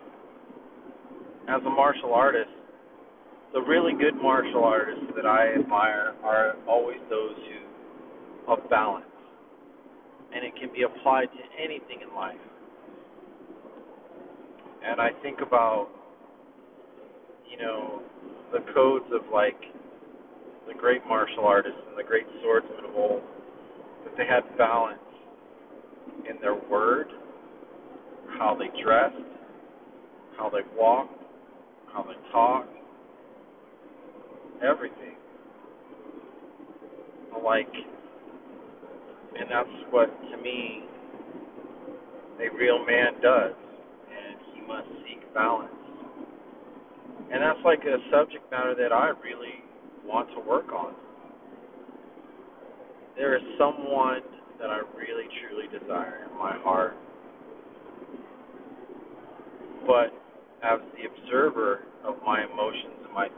as 1.49 1.61
a 1.67 1.71
martial 1.71 2.15
artist, 2.15 2.51
the 3.53 3.61
really 3.61 3.93
good 3.93 4.17
martial 4.21 4.65
artists 4.65 5.07
that 5.17 5.27
I 5.27 5.55
admire 5.55 6.15
are 6.23 6.57
always 6.69 6.99
those 7.11 7.35
who 7.37 8.53
of 8.53 8.71
balance. 8.71 9.05
And 10.35 10.45
it 10.45 10.55
can 10.61 10.73
be 10.73 10.83
applied 10.83 11.27
to 11.27 11.63
anything 11.63 12.01
in 12.09 12.15
life. 12.15 12.37
And 14.89 15.01
I 15.03 15.11
think 15.23 15.41
about, 15.41 15.89
you 17.51 17.59
know, 17.59 18.01
the 18.53 18.61
codes 18.73 19.05
of 19.13 19.21
like 19.33 19.61
the 20.67 20.73
great 20.75 21.03
martial 21.07 21.45
artists 21.45 21.79
and 21.89 21.99
the 21.99 22.03
great 22.03 22.27
swordsmen 22.43 22.85
of 22.89 22.97
old, 22.97 23.23
that 24.05 24.17
they 24.17 24.25
had 24.25 24.43
balance 24.57 24.99
in 26.29 26.41
their 26.41 26.55
word, 26.55 27.09
how 28.39 28.57
they 28.59 28.69
dressed, 28.83 29.17
how 30.39 30.49
they 30.49 30.63
walked, 30.75 31.21
how 31.93 32.03
they 32.03 32.31
talked, 32.33 32.73
everything. 34.63 35.17
Like, 37.45 37.73
and 39.39 39.51
that's 39.51 39.69
what, 39.91 40.09
to 40.31 40.37
me, 40.39 40.83
a 42.41 42.55
real 42.57 42.85
man 42.85 43.21
does, 43.23 43.53
must 44.69 44.87
seek 45.03 45.25
balance. 45.33 45.73
And 47.33 47.43
that's 47.43 47.59
like 47.65 47.81
a 47.85 47.97
subject 48.13 48.51
matter 48.51 48.75
that 48.79 48.93
I 48.93 49.09
really 49.25 49.65
want 50.05 50.29
to 50.37 50.41
work 50.49 50.71
on. 50.73 50.95
There 53.17 53.35
is 53.35 53.43
someone 53.59 54.21
that 54.61 54.69
I 54.71 54.81
really 54.97 55.25
truly 55.41 55.67
desire 55.73 56.29
in 56.31 56.39
my 56.39 56.57
heart. 56.63 56.95
But 59.87 60.13
as 60.63 60.81
the 60.95 61.09
observer 61.09 61.81
of 62.05 62.17
my 62.25 62.45
emotions 62.45 63.01
and 63.05 63.13
my 63.15 63.29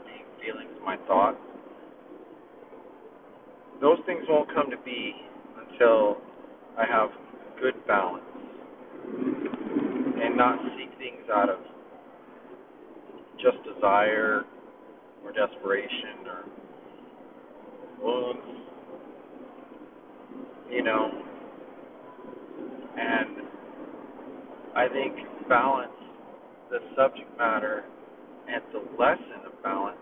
feelings, 0.43 0.71
my 0.83 0.97
thoughts, 1.07 1.37
those 3.79 3.99
things 4.05 4.23
won't 4.27 4.53
come 4.53 4.69
to 4.69 4.77
be 4.83 5.13
until 5.57 6.17
I 6.77 6.85
have 6.85 7.09
good 7.61 7.75
balance 7.87 8.23
and 10.21 10.37
not 10.37 10.59
seek 10.77 10.80
things 11.01 11.25
out 11.33 11.49
of 11.49 11.57
just 13.41 13.57
desire 13.63 14.43
or 15.25 15.31
desperation 15.33 16.27
or 16.27 16.45
wounds, 17.99 18.61
you 20.69 20.83
know. 20.83 21.09
And 22.97 23.47
I 24.75 24.87
think 24.89 25.15
balance, 25.49 25.91
the 26.69 26.79
subject 26.95 27.35
matter, 27.37 27.83
and 28.47 28.61
the 28.71 28.79
lesson 28.99 29.45
of 29.45 29.63
balance 29.63 29.97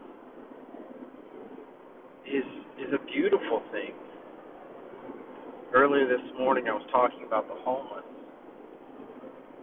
is 2.25 2.43
is 2.77 2.93
a 2.93 3.05
beautiful 3.11 3.61
thing. 3.71 3.93
Earlier 5.73 6.07
this 6.07 6.25
morning, 6.37 6.65
I 6.67 6.73
was 6.73 6.85
talking 6.91 7.23
about 7.25 7.47
the 7.47 7.55
homeless, 7.63 8.03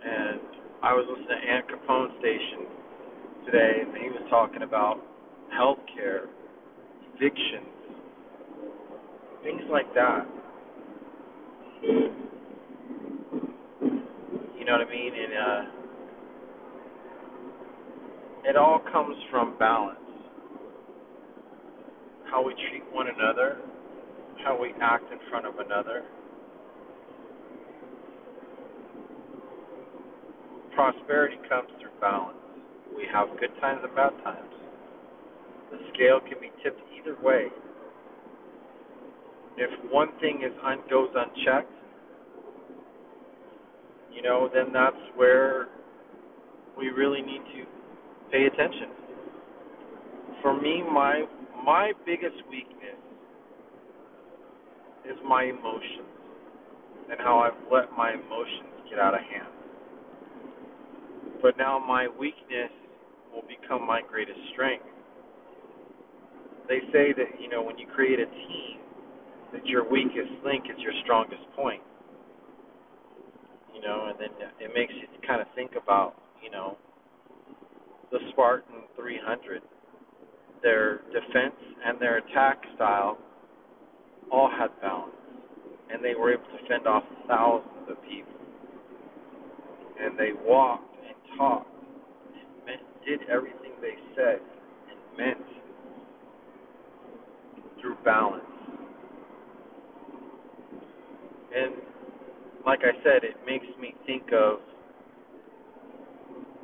and 0.05 0.40
I 0.83 0.93
was 0.93 1.07
listening 1.09 1.29
to 1.29 1.35
Ant 1.53 1.67
Capone 1.69 2.19
station 2.21 2.67
today, 3.47 3.81
and 3.81 3.97
he 3.97 4.11
was 4.11 4.23
talking 4.29 4.62
about 4.62 5.01
health 5.57 5.79
care, 5.97 6.27
evictions, 7.15 7.67
things 9.43 9.62
like 9.71 9.93
that. 9.95 10.27
You 11.83 12.11
know 14.65 14.73
what 14.73 14.87
I 14.87 14.91
mean? 14.91 15.12
And 15.15 15.33
uh, 15.33 15.71
it 18.45 18.57
all 18.57 18.81
comes 18.93 19.17
from 19.31 19.57
balance. 19.59 19.99
How 22.31 22.45
we 22.45 22.53
treat 22.69 22.83
one 22.93 23.07
another, 23.09 23.59
how 24.45 24.61
we 24.61 24.75
act 24.83 25.11
in 25.11 25.19
front 25.31 25.47
of 25.47 25.59
another. 25.59 26.05
Prosperity 30.77 31.37
comes 31.49 31.71
through 31.81 31.91
balance. 32.03 32.37
We 32.95 33.05
have 33.11 33.29
good 33.41 33.49
times 33.62 33.81
and 33.83 33.95
bad 33.97 34.12
times. 34.23 34.53
The 35.71 35.79
scale 35.95 36.21
can 36.21 36.39
be 36.39 36.53
tipped 36.62 36.81
either 36.95 37.17
way. 37.23 37.47
If 39.57 39.71
one 39.91 40.09
thing 40.21 40.43
is 40.45 40.53
un- 40.62 40.83
goes 40.91 41.09
unchecked, 41.17 41.73
you 44.12 44.21
know, 44.21 44.51
then 44.53 44.67
that's 44.71 45.01
where 45.15 45.69
we 46.77 46.91
really 46.91 47.23
need 47.23 47.41
to 47.57 47.65
pay 48.31 48.45
attention. 48.45 48.91
For 50.43 50.61
me, 50.61 50.83
my 50.83 51.25
my 51.65 51.93
biggest 52.05 52.37
weakness 52.51 53.01
is 55.07 55.17
my 55.27 55.45
emotions 55.45 56.12
and 57.11 57.19
how 57.19 57.39
I've 57.39 57.73
let 57.73 57.91
my 57.97 58.12
emotions 58.12 58.91
get 58.91 58.99
out 58.99 59.15
of 59.15 59.21
hand. 59.21 59.56
But 61.46 61.56
now 61.59 61.78
my 61.78 62.09
weakness 62.18 62.74
will 63.32 63.44
become 63.46 63.87
my 63.87 64.00
greatest 64.02 64.40
strength. 64.52 64.85
They 66.68 66.80
say 66.92 67.14
that, 67.16 67.40
you 67.40 67.48
know, 67.48 67.62
when 67.62 67.78
you 67.78 67.87
create 67.94 68.18
a 68.18 68.26
team, 68.26 68.78
that 69.52 69.64
your 69.64 69.88
weakest 69.88 70.42
link 70.44 70.64
is 70.64 70.76
your 70.82 70.90
strongest 71.04 71.42
point. 71.54 71.82
You 73.72 73.80
know, 73.80 74.09
and 74.11 74.18
then 74.18 74.30
it 74.59 74.72
makes 74.74 74.92
you 74.94 75.06
kind 75.24 75.40
of 75.40 75.46
think 75.54 75.74
about, 75.80 76.14
you 76.42 76.50
know, 76.50 76.76
the 78.11 78.18
Spartan 78.32 78.82
300. 78.96 79.62
Their 80.64 81.02
defense 81.12 81.54
and 81.85 82.00
their 82.00 82.18
attack 82.18 82.59
style 82.74 83.18
all 84.32 84.50
had 84.50 84.70
balance, 84.80 85.14
and 85.92 86.04
they 86.04 86.16
were 86.16 86.32
able 86.32 86.42
to 86.42 86.68
fend 86.68 86.88
off 86.88 87.04
thousands 87.28 87.88
of 87.88 88.02
people. 88.02 88.35
And 90.02 90.18
they 90.18 90.30
walked 90.44 90.95
talked 91.37 91.70
and 92.35 92.66
meant, 92.66 92.81
did 93.07 93.20
everything 93.31 93.72
they 93.81 93.94
said 94.14 94.40
and 94.90 95.18
meant 95.18 95.46
through 97.81 97.96
balance. 98.05 98.42
And 101.55 101.75
like 102.66 102.81
I 102.81 102.92
said, 103.03 103.25
it 103.25 103.37
makes 103.46 103.66
me 103.81 103.94
think 104.07 104.25
of 104.33 104.59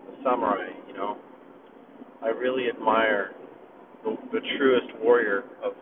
the 0.07 0.17
samurai, 0.25 0.69
you 0.89 0.95
know. 0.95 1.17
I 2.23 2.29
really 2.29 2.69
admire 2.69 3.33
the, 4.05 4.17
the 4.33 4.41
truest 4.59 4.87
warrior 5.01 5.45
of 5.65 5.73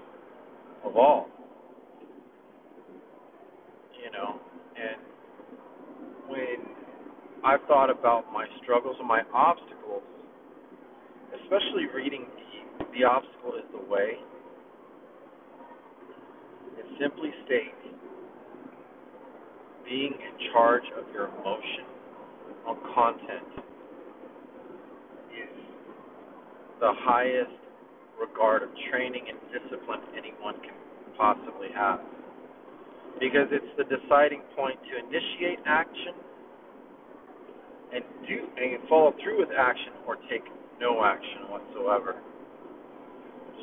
of 0.84 0.96
all. 0.96 1.28
You 4.02 4.10
know, 4.12 4.40
and 4.76 4.96
when 6.28 6.56
I've 7.44 7.62
thought 7.68 7.90
about 7.90 8.32
my 8.32 8.46
struggles 8.62 8.96
and 8.98 9.08
my 9.08 9.22
obstacles, 9.32 10.02
especially 11.42 11.86
reading 11.94 12.26
the 12.36 12.50
the 12.92 13.04
obstacle 13.04 13.54
is 13.54 13.64
the 13.72 13.90
way, 13.90 14.18
it 16.78 16.86
simply 17.00 17.30
states 17.46 17.80
being 19.84 20.12
in 20.12 20.52
charge 20.52 20.82
of 20.98 21.04
your 21.12 21.26
emotion 21.40 21.86
on 22.66 22.76
content 22.94 23.46
is 25.32 25.54
the 26.80 26.92
highest 27.06 27.50
regard 28.20 28.62
of 28.62 28.68
training 28.90 29.24
and 29.28 29.38
discipline 29.52 30.00
anyone 30.16 30.54
can 30.62 30.74
possibly 31.16 31.68
have. 31.74 32.00
Because 33.18 33.48
it's 33.50 33.72
the 33.76 33.84
deciding 33.84 34.42
point 34.56 34.78
to 34.88 34.98
initiate 34.98 35.58
action 35.66 36.14
and 37.94 38.04
do 38.26 38.46
and 38.56 38.88
follow 38.88 39.12
through 39.22 39.38
with 39.40 39.50
action 39.56 39.92
or 40.06 40.16
take 40.30 40.44
no 40.80 41.04
action 41.04 41.48
whatsoever. 41.48 42.16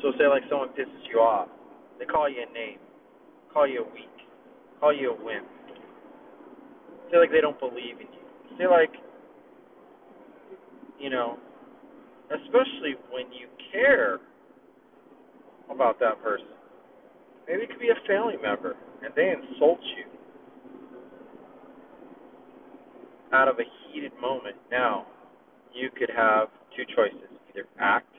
So 0.02 0.12
say 0.18 0.26
like 0.28 0.42
someone 0.48 0.68
pisses 0.70 1.04
you 1.10 1.18
off, 1.18 1.48
they 1.98 2.04
call 2.04 2.28
you 2.28 2.44
a 2.48 2.52
name, 2.52 2.78
call 3.52 3.66
you 3.66 3.84
a 3.84 3.92
weak, 3.92 4.14
call 4.80 4.94
you 4.94 5.12
a 5.12 5.24
wimp 5.24 5.46
feel 7.10 7.20
like 7.20 7.30
they 7.30 7.40
don't 7.40 7.58
believe 7.58 8.00
in 8.00 8.08
you. 8.12 8.56
Feel 8.58 8.70
like, 8.70 8.92
you 10.98 11.10
know, 11.10 11.38
especially 12.30 12.96
when 13.10 13.32
you 13.32 13.48
care 13.72 14.18
about 15.70 15.98
that 16.00 16.22
person. 16.22 16.46
Maybe 17.46 17.62
it 17.62 17.70
could 17.70 17.80
be 17.80 17.88
a 17.88 18.06
family 18.06 18.34
member 18.42 18.76
and 19.02 19.12
they 19.16 19.32
insult 19.32 19.80
you 19.96 20.04
out 23.32 23.48
of 23.48 23.56
a 23.58 23.64
heated 23.92 24.12
moment. 24.20 24.56
Now, 24.70 25.06
you 25.74 25.90
could 25.96 26.10
have 26.14 26.48
two 26.76 26.84
choices 26.96 27.28
either 27.50 27.66
act 27.78 28.12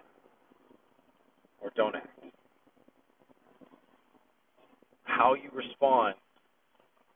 or 1.61 1.71
don't 1.75 1.95
act. 1.95 2.07
How 5.03 5.33
you 5.33 5.49
respond 5.53 6.15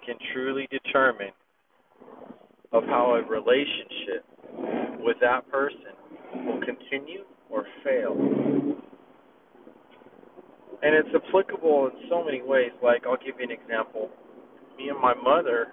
can 0.05 0.15
truly 0.33 0.67
determine 0.71 1.31
of 2.71 2.83
how 2.85 3.15
a 3.15 3.29
relationship 3.29 4.25
with 4.99 5.17
that 5.21 5.49
person 5.49 5.93
will 6.45 6.59
continue 6.61 7.23
or 7.49 7.65
fail. 7.83 8.15
And 10.81 10.93
it's 10.95 11.09
applicable 11.15 11.87
in 11.87 12.09
so 12.09 12.23
many 12.23 12.41
ways. 12.41 12.71
Like, 12.83 13.03
I'll 13.05 13.15
give 13.15 13.35
you 13.39 13.45
an 13.45 13.51
example. 13.51 14.09
Me 14.77 14.89
and 14.89 14.99
my 14.99 15.13
mother 15.13 15.67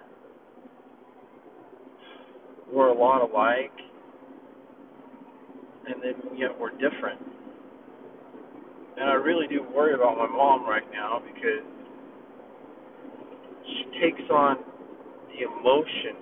were 2.71 2.87
a 2.87 2.93
lot 2.93 3.21
alike, 3.21 3.71
and 5.87 6.01
then 6.01 6.37
yet 6.37 6.51
we're 6.59 6.71
different. 6.71 7.19
And 8.97 9.09
I 9.09 9.13
really 9.13 9.47
do 9.47 9.65
worry 9.75 9.93
about 9.93 10.17
my 10.17 10.27
mom 10.27 10.67
right 10.67 10.83
now 10.93 11.21
because 11.25 11.65
she 13.65 13.99
takes 13.99 14.21
on 14.29 14.57
the 15.29 15.45
emotion 15.47 16.15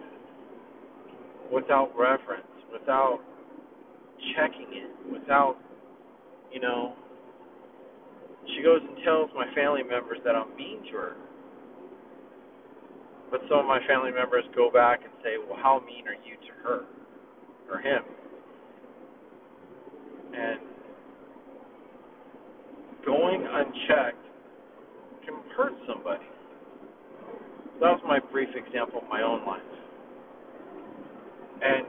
without 1.51 1.91
reverence, 1.97 2.45
without 2.71 3.19
checking 4.35 4.67
it, 4.71 5.11
without, 5.11 5.57
you 6.53 6.59
know, 6.59 6.93
she 8.55 8.63
goes 8.63 8.81
and 8.87 8.97
tells 9.03 9.29
my 9.35 9.45
family 9.53 9.83
members 9.83 10.19
that 10.25 10.35
I'm 10.35 10.55
mean 10.55 10.83
to 10.91 10.97
her. 10.97 11.15
But 13.31 13.41
some 13.49 13.59
of 13.59 13.65
my 13.65 13.79
family 13.87 14.11
members 14.11 14.43
go 14.55 14.71
back 14.71 15.01
and 15.03 15.13
say, 15.23 15.35
well, 15.37 15.59
how 15.61 15.81
mean 15.85 16.07
are 16.07 16.13
you 16.13 16.35
to 16.35 16.53
her 16.63 16.85
or 17.71 17.79
him? 17.79 18.03
And 20.33 20.59
going 23.05 23.45
unchecked 23.49 24.25
can 25.25 25.35
hurt 25.55 25.73
somebody. 25.87 26.25
That 27.79 27.91
was 27.91 28.01
my 28.05 28.19
brief 28.31 28.49
example 28.55 29.01
of 29.01 29.09
my 29.09 29.21
own 29.21 29.45
life. 29.45 29.61
And 31.61 31.85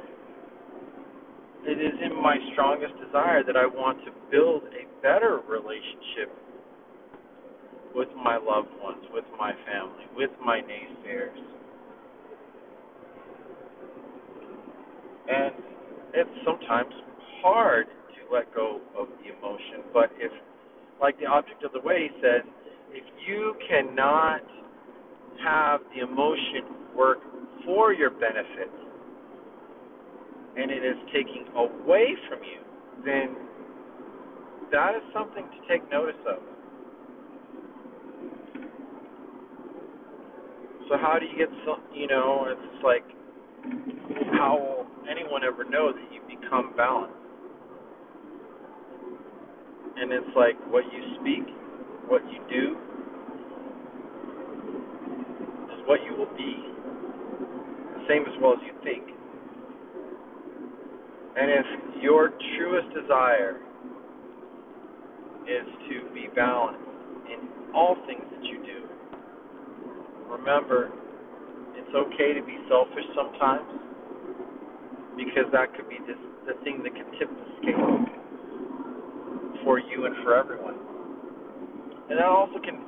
it 1.66 1.78
is 1.80 1.98
in 2.04 2.20
my 2.22 2.36
strongest 2.52 2.94
desire 3.04 3.42
that 3.44 3.56
I 3.56 3.66
want 3.66 3.98
to 4.04 4.12
build 4.30 4.62
a 4.72 4.86
better 5.02 5.40
relationship 5.48 6.30
with 7.94 8.08
my 8.16 8.36
loved 8.36 8.70
ones, 8.82 9.04
with 9.12 9.24
my 9.38 9.52
family, 9.66 10.04
with 10.14 10.30
my 10.44 10.60
naysayers. 10.60 11.36
And 15.28 15.54
it's 16.14 16.30
sometimes 16.44 16.92
hard 17.42 17.86
to 17.86 18.34
let 18.34 18.52
go 18.54 18.80
of 18.98 19.08
the 19.22 19.36
emotion, 19.36 19.84
but 19.92 20.10
if, 20.18 20.32
like 21.00 21.18
the 21.18 21.26
obstacle 21.26 21.66
is 21.66 21.72
the 21.72 21.86
way 21.86 22.10
says, 22.20 22.42
if 22.90 23.04
you 23.26 23.54
cannot 23.68 24.42
have 25.44 25.80
the 25.94 26.02
emotion 26.02 26.94
work 26.96 27.18
for 27.64 27.92
your 27.92 28.10
benefit, 28.10 28.70
and 30.56 30.70
it 30.70 30.84
is 30.84 30.96
taking 31.14 31.46
away 31.54 32.14
from 32.28 32.40
you, 32.42 32.60
then 33.04 33.36
that 34.72 34.94
is 34.96 35.02
something 35.14 35.44
to 35.44 35.68
take 35.72 35.88
notice 35.90 36.18
of. 36.28 36.42
So 40.90 40.96
how 40.98 41.20
do 41.20 41.26
you 41.26 41.38
get 41.38 41.48
some? 41.64 41.78
You 41.94 42.08
know, 42.08 42.46
it's 42.50 42.82
like 42.82 43.04
how 44.32 44.58
will 44.58 44.86
anyone 45.08 45.42
ever 45.44 45.62
know 45.62 45.92
that 45.92 46.12
you 46.12 46.20
become 46.26 46.74
balanced? 46.76 47.14
And 49.96 50.10
it's 50.10 50.34
like 50.34 50.58
what 50.72 50.82
you 50.92 51.00
speak, 51.20 51.46
what 52.08 52.22
you 52.26 52.40
do, 52.50 52.76
is 55.70 55.86
what 55.86 56.00
you 56.02 56.16
will 56.18 56.34
be. 56.36 56.56
Same 58.08 58.22
as 58.26 58.34
well 58.42 58.54
as 58.54 58.58
you 58.66 58.74
think. 58.82 59.04
And 61.36 61.52
if 61.52 62.02
your 62.02 62.32
truest 62.58 62.88
desire 63.00 63.60
is 65.46 65.66
to 65.88 66.12
be 66.12 66.26
balanced 66.34 66.82
in 67.30 67.48
all 67.74 67.94
things 68.08 68.24
that 68.32 68.42
you 68.42 68.59
remember 70.30 70.90
it's 71.74 71.94
okay 71.94 72.32
to 72.32 72.42
be 72.46 72.56
selfish 72.68 73.04
sometimes 73.14 73.66
because 75.18 75.50
that 75.52 75.74
could 75.74 75.88
be 75.88 75.98
this, 76.06 76.16
the 76.46 76.54
thing 76.64 76.82
that 76.82 76.94
could 76.94 77.10
tip 77.18 77.28
the 77.28 77.46
scale 77.60 77.98
for 79.64 79.78
you 79.78 80.06
and 80.06 80.14
for 80.24 80.36
everyone. 80.36 80.78
And 82.08 82.18
that 82.18 82.26
also 82.26 82.58
can, 82.58 82.78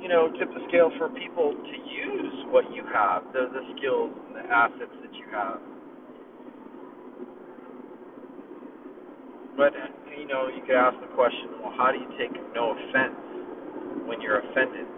you 0.00 0.08
know, 0.08 0.30
tip 0.38 0.48
the 0.52 0.62
scale 0.68 0.90
for 0.98 1.08
people 1.08 1.52
to 1.52 1.76
use 1.90 2.34
what 2.48 2.64
you 2.72 2.84
have, 2.92 3.24
the, 3.32 3.48
the 3.52 3.64
skills 3.76 4.12
and 4.28 4.36
the 4.36 4.46
assets 4.52 4.94
that 5.02 5.14
you 5.14 5.26
have. 5.32 5.60
But, 9.56 9.72
you 10.18 10.26
know, 10.26 10.48
you 10.48 10.62
could 10.66 10.76
ask 10.76 10.98
the 11.00 11.12
question 11.14 11.62
well, 11.62 11.74
how 11.76 11.92
do 11.92 11.98
you 11.98 12.10
take 12.18 12.32
no 12.54 12.76
offense 12.76 13.14
when 14.06 14.20
you're 14.20 14.38
offended? 14.38 14.93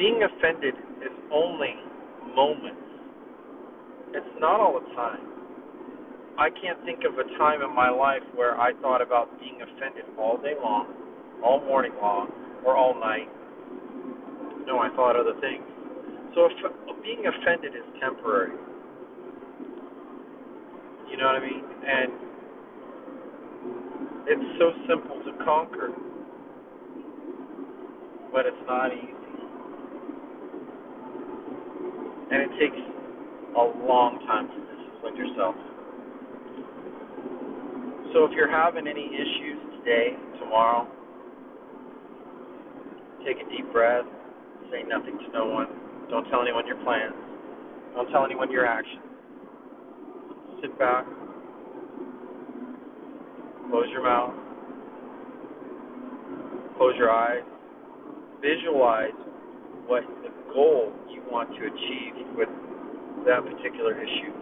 Being 0.00 0.22
offended 0.22 0.72
is 1.04 1.12
only 1.30 1.76
moments, 2.34 2.80
it's 4.14 4.40
not 4.40 4.58
all 4.58 4.80
the 4.80 4.94
time. 4.96 5.20
I 6.38 6.48
can't 6.48 6.82
think 6.86 7.00
of 7.04 7.18
a 7.18 7.24
time 7.36 7.60
in 7.60 7.76
my 7.76 7.90
life 7.90 8.22
where 8.34 8.58
I 8.58 8.72
thought 8.80 9.02
about 9.02 9.28
being 9.38 9.60
offended 9.60 10.04
all 10.18 10.38
day 10.38 10.54
long, 10.56 10.86
all 11.44 11.60
morning 11.60 11.92
long, 12.00 12.32
or 12.64 12.78
all 12.78 12.98
night. 12.98 13.28
No, 14.64 14.78
I 14.78 14.88
thought 14.96 15.20
other 15.20 15.38
things. 15.38 15.68
So 16.34 16.46
if, 16.46 16.52
uh, 16.64 16.94
being 17.04 17.26
offended 17.26 17.76
is 17.76 17.84
temporary. 18.00 18.56
You 21.10 21.18
know 21.18 21.26
what 21.26 21.36
I 21.36 21.44
mean? 21.44 21.64
And 21.84 22.12
it's 24.32 24.58
so 24.58 24.72
simple 24.88 25.20
to 25.28 25.44
conquer, 25.44 25.90
but 28.32 28.46
it's 28.46 28.64
not 28.66 28.94
easy. 28.94 29.19
And 32.30 32.42
it 32.42 32.50
takes 32.60 32.78
a 33.56 33.64
long 33.86 34.22
time 34.26 34.46
to 34.46 34.54
discipline 34.54 35.16
yourself. 35.16 35.54
So 38.12 38.24
if 38.24 38.32
you're 38.32 38.50
having 38.50 38.86
any 38.86 39.06
issues 39.06 39.58
today, 39.78 40.14
tomorrow, 40.38 40.86
take 43.26 43.36
a 43.36 43.50
deep 43.50 43.70
breath, 43.72 44.04
say 44.70 44.82
nothing 44.86 45.18
to 45.18 45.32
no 45.32 45.46
one, 45.46 45.68
don't 46.08 46.28
tell 46.30 46.42
anyone 46.42 46.66
your 46.66 46.82
plans, 46.82 47.14
don't 47.94 48.10
tell 48.10 48.24
anyone 48.24 48.50
your 48.50 48.66
actions. 48.66 49.02
Sit 50.60 50.78
back, 50.78 51.06
close 53.70 53.86
your 53.90 54.02
mouth, 54.02 54.34
close 56.76 56.94
your 56.96 57.10
eyes, 57.10 57.42
visualize 58.42 59.14
what 59.86 60.02
goal 60.52 60.92
you 61.08 61.22
want 61.30 61.50
to 61.56 61.62
achieve 61.66 62.14
with 62.36 62.48
that 63.26 63.44
particular 63.44 63.94
issue. 63.96 64.32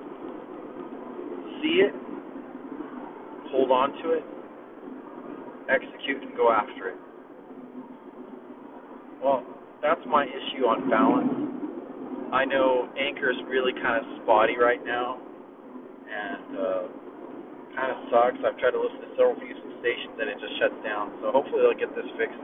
See 1.61 1.83
it, 1.83 1.95
hold 3.51 3.71
on 3.71 3.93
to 4.03 4.07
it, 4.15 4.25
execute, 5.69 6.23
and 6.23 6.37
go 6.37 6.53
after 6.53 6.91
it. 6.91 6.99
Well, 9.23 9.43
that's 9.83 10.01
my 10.07 10.25
issue 10.25 10.65
on 10.67 10.89
balance. 10.89 11.35
I 12.33 12.45
know 12.45 12.89
Anchor's 12.95 13.39
really 13.49 13.73
kind 13.73 13.99
of 13.99 14.05
spotty 14.23 14.57
right 14.57 14.85
now, 14.85 15.19
and 15.19 16.49
uh, 16.55 16.83
kind 17.75 17.91
of 17.91 17.99
sucks. 18.13 18.39
I've 18.45 18.59
tried 18.59 18.77
to 18.77 18.81
listen 18.81 19.01
to 19.03 19.11
several 19.17 19.39
Houston 19.41 19.73
stations, 19.81 20.15
and 20.21 20.29
it 20.29 20.37
just 20.39 20.55
shuts 20.61 20.79
down. 20.85 21.15
So 21.23 21.33
hopefully 21.33 21.65
they'll 21.65 21.79
get 21.79 21.91
this 21.97 22.07
fixed. 22.21 22.39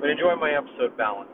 But 0.00 0.10
enjoy 0.10 0.34
my 0.36 0.58
episode, 0.58 0.96
Balance. 0.98 1.30